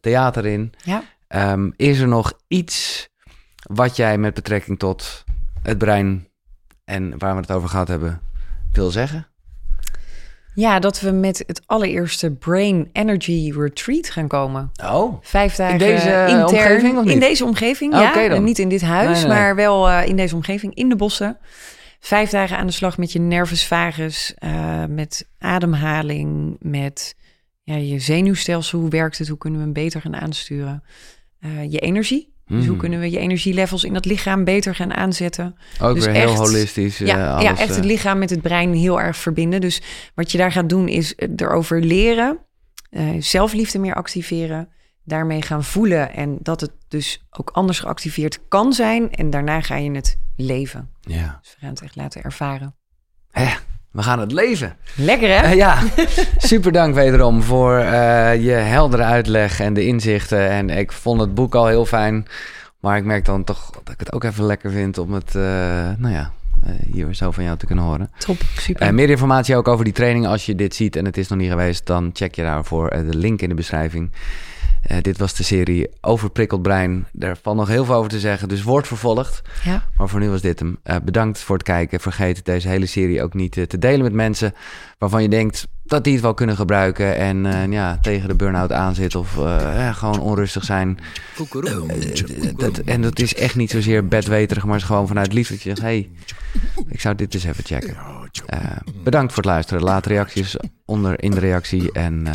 theater 0.00 0.46
in. 0.46 0.72
Ja. 0.84 1.02
Um, 1.52 1.72
is 1.76 2.00
er 2.00 2.08
nog 2.08 2.32
iets 2.46 3.08
wat 3.62 3.96
jij 3.96 4.18
met 4.18 4.34
betrekking 4.34 4.78
tot 4.78 5.24
het 5.62 5.78
brein 5.78 6.28
en 6.84 7.18
waar 7.18 7.34
we 7.34 7.40
het 7.40 7.52
over 7.52 7.68
gehad 7.68 7.88
hebben 7.88 8.20
wil 8.72 8.90
zeggen? 8.90 9.26
Ja, 10.58 10.78
dat 10.78 11.00
we 11.00 11.10
met 11.10 11.44
het 11.46 11.62
allereerste 11.66 12.30
Brain 12.30 12.88
Energy 12.92 13.52
Retreat 13.56 14.10
gaan 14.10 14.28
komen. 14.28 14.70
Oh, 14.84 15.18
vijf 15.22 15.54
dagen 15.54 15.72
in 15.72 15.78
deze 15.78 16.26
intern, 16.28 16.44
omgeving? 16.44 16.98
Of 16.98 17.04
niet? 17.04 17.12
In 17.12 17.20
deze 17.20 17.44
omgeving, 17.44 17.92
ja. 17.92 18.28
En 18.28 18.44
niet 18.44 18.58
in 18.58 18.68
dit 18.68 18.82
huis, 18.82 19.26
maar 19.26 19.54
wel 19.54 19.88
uh, 19.88 20.06
in 20.06 20.16
deze 20.16 20.34
omgeving, 20.34 20.74
in 20.74 20.88
de 20.88 20.96
bossen. 20.96 21.38
Vijf 22.00 22.30
dagen 22.30 22.56
aan 22.56 22.66
de 22.66 22.72
slag 22.72 22.98
met 22.98 23.12
je 23.12 23.18
nervus 23.18 23.66
vagus, 23.66 24.34
uh, 24.44 24.84
met 24.88 25.28
ademhaling, 25.38 26.56
met 26.60 27.14
ja, 27.62 27.74
je 27.74 27.98
zenuwstelsel. 27.98 28.80
Hoe 28.80 28.90
werkt 28.90 29.18
het? 29.18 29.28
Hoe 29.28 29.38
kunnen 29.38 29.58
we 29.58 29.64
hem 29.64 29.74
beter 29.74 30.00
gaan 30.00 30.16
aansturen? 30.16 30.82
Uh, 31.40 31.70
je 31.70 31.78
energie. 31.78 32.36
Dus 32.48 32.58
hoe 32.58 32.68
hmm. 32.68 32.78
kunnen 32.78 33.00
we 33.00 33.10
je 33.10 33.18
energielevels 33.18 33.84
in 33.84 33.92
dat 33.92 34.04
lichaam 34.04 34.44
beter 34.44 34.74
gaan 34.74 34.94
aanzetten? 34.94 35.56
Ook 35.80 35.94
dus 35.94 36.04
weer 36.04 36.14
heel 36.14 36.34
holistisch. 36.34 36.98
Ja, 36.98 37.40
ja, 37.40 37.50
echt 37.50 37.68
het 37.68 37.78
eh. 37.78 37.84
lichaam 37.84 38.18
met 38.18 38.30
het 38.30 38.42
brein 38.42 38.72
heel 38.74 39.00
erg 39.00 39.16
verbinden. 39.16 39.60
Dus 39.60 39.82
wat 40.14 40.32
je 40.32 40.38
daar 40.38 40.52
gaat 40.52 40.68
doen 40.68 40.88
is 40.88 41.14
erover 41.36 41.80
leren, 41.80 42.38
uh, 42.90 43.10
zelfliefde 43.18 43.78
meer 43.78 43.94
activeren, 43.94 44.68
daarmee 45.04 45.42
gaan 45.42 45.64
voelen 45.64 46.14
en 46.14 46.38
dat 46.42 46.60
het 46.60 46.72
dus 46.88 47.26
ook 47.30 47.50
anders 47.50 47.80
geactiveerd 47.80 48.38
kan 48.48 48.72
zijn. 48.72 49.12
En 49.12 49.30
daarna 49.30 49.60
ga 49.60 49.76
je 49.76 49.90
het 49.90 50.18
leven. 50.36 50.90
Ja. 51.00 51.38
Dus 51.42 51.52
we 51.52 51.60
gaan 51.60 51.70
het 51.70 51.82
echt 51.82 51.96
laten 51.96 52.22
ervaren. 52.22 52.74
We 53.90 54.02
gaan 54.02 54.20
het 54.20 54.32
leven. 54.32 54.76
Lekker 54.94 55.40
hè? 55.40 55.46
Uh, 55.46 55.54
ja, 55.54 55.82
super 56.36 56.72
dank 56.72 56.94
wederom 56.94 57.42
voor 57.42 57.78
uh, 57.78 58.44
je 58.44 58.50
heldere 58.50 59.02
uitleg 59.02 59.60
en 59.60 59.74
de 59.74 59.86
inzichten. 59.86 60.48
En 60.50 60.70
ik 60.70 60.92
vond 60.92 61.20
het 61.20 61.34
boek 61.34 61.54
al 61.54 61.66
heel 61.66 61.86
fijn. 61.86 62.26
Maar 62.80 62.96
ik 62.96 63.04
merk 63.04 63.24
dan 63.24 63.44
toch 63.44 63.70
dat 63.70 63.94
ik 63.94 64.00
het 64.00 64.12
ook 64.12 64.24
even 64.24 64.44
lekker 64.44 64.70
vind 64.70 64.98
om 64.98 65.12
het, 65.12 65.34
uh, 65.34 65.42
nou 65.98 66.14
ja, 66.14 66.32
hier 66.92 67.14
zo 67.14 67.30
van 67.30 67.44
jou 67.44 67.56
te 67.56 67.66
kunnen 67.66 67.84
horen. 67.84 68.10
Top, 68.18 68.36
super. 68.58 68.94
meer 68.94 69.10
informatie 69.10 69.56
ook 69.56 69.68
over 69.68 69.84
die 69.84 69.94
training. 69.94 70.26
Als 70.26 70.46
je 70.46 70.54
dit 70.54 70.74
ziet 70.74 70.96
en 70.96 71.04
het 71.04 71.16
is 71.16 71.28
nog 71.28 71.38
niet 71.38 71.50
geweest, 71.50 71.86
dan 71.86 72.10
check 72.12 72.34
je 72.34 72.42
daarvoor 72.42 72.90
de 72.90 73.16
link 73.16 73.42
in 73.42 73.48
de 73.48 73.54
beschrijving. 73.54 74.10
Uh, 74.90 74.96
dit 75.00 75.18
was 75.18 75.34
de 75.34 75.42
serie 75.42 75.90
Overprikkeld 76.00 76.62
Brein. 76.62 77.06
Daar 77.12 77.36
valt 77.42 77.56
nog 77.56 77.68
heel 77.68 77.84
veel 77.84 77.94
over 77.94 78.10
te 78.10 78.20
zeggen, 78.20 78.48
dus 78.48 78.62
wordt 78.62 78.86
vervolgd. 78.86 79.42
Ja. 79.64 79.84
Maar 79.96 80.08
voor 80.08 80.20
nu 80.20 80.28
was 80.28 80.40
dit 80.40 80.58
hem. 80.58 80.78
Uh, 80.84 80.96
bedankt 81.04 81.38
voor 81.38 81.56
het 81.56 81.64
kijken. 81.64 82.00
Vergeet 82.00 82.44
deze 82.44 82.68
hele 82.68 82.86
serie 82.86 83.22
ook 83.22 83.34
niet 83.34 83.56
uh, 83.56 83.64
te 83.64 83.78
delen 83.78 84.02
met 84.02 84.12
mensen 84.12 84.54
waarvan 84.98 85.22
je 85.22 85.28
denkt 85.28 85.66
dat 85.84 86.04
die 86.04 86.12
het 86.12 86.22
wel 86.22 86.34
kunnen 86.34 86.56
gebruiken. 86.56 87.16
En 87.16 87.70
ja, 87.72 87.98
tegen 88.00 88.28
de 88.28 88.34
burn-out 88.34 88.72
aanzit 88.72 89.14
of 89.14 89.38
gewoon 89.92 90.20
onrustig 90.20 90.64
zijn. 90.64 90.98
Dat, 92.56 92.78
en 92.78 93.02
dat 93.02 93.18
is 93.18 93.34
echt 93.34 93.56
niet 93.56 93.70
zozeer 93.70 94.08
bedweterig, 94.08 94.64
maar 94.64 94.76
is 94.76 94.82
gewoon 94.82 95.08
vanuit 95.08 95.32
liefde. 95.32 95.54
Dat 95.54 95.62
je 95.62 95.68
zegt, 95.68 95.80
hey, 95.80 96.10
ik 96.88 97.00
zou 97.00 97.14
dit 97.14 97.34
eens 97.34 97.44
even 97.44 97.64
checken. 97.64 97.96
bedankt 99.04 99.32
voor 99.32 99.42
het 99.42 99.52
luisteren. 99.52 99.82
Laat 99.82 100.06
reacties 100.06 100.56
onder 100.84 101.22
in 101.22 101.30
de 101.30 101.40
reactie. 101.40 101.92
En 101.92 102.26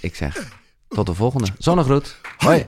ik 0.00 0.14
zeg... 0.14 0.62
Tot 0.94 1.06
de 1.06 1.14
volgende. 1.14 1.46
Zonnegroet. 1.58 2.16
Hoi. 2.38 2.66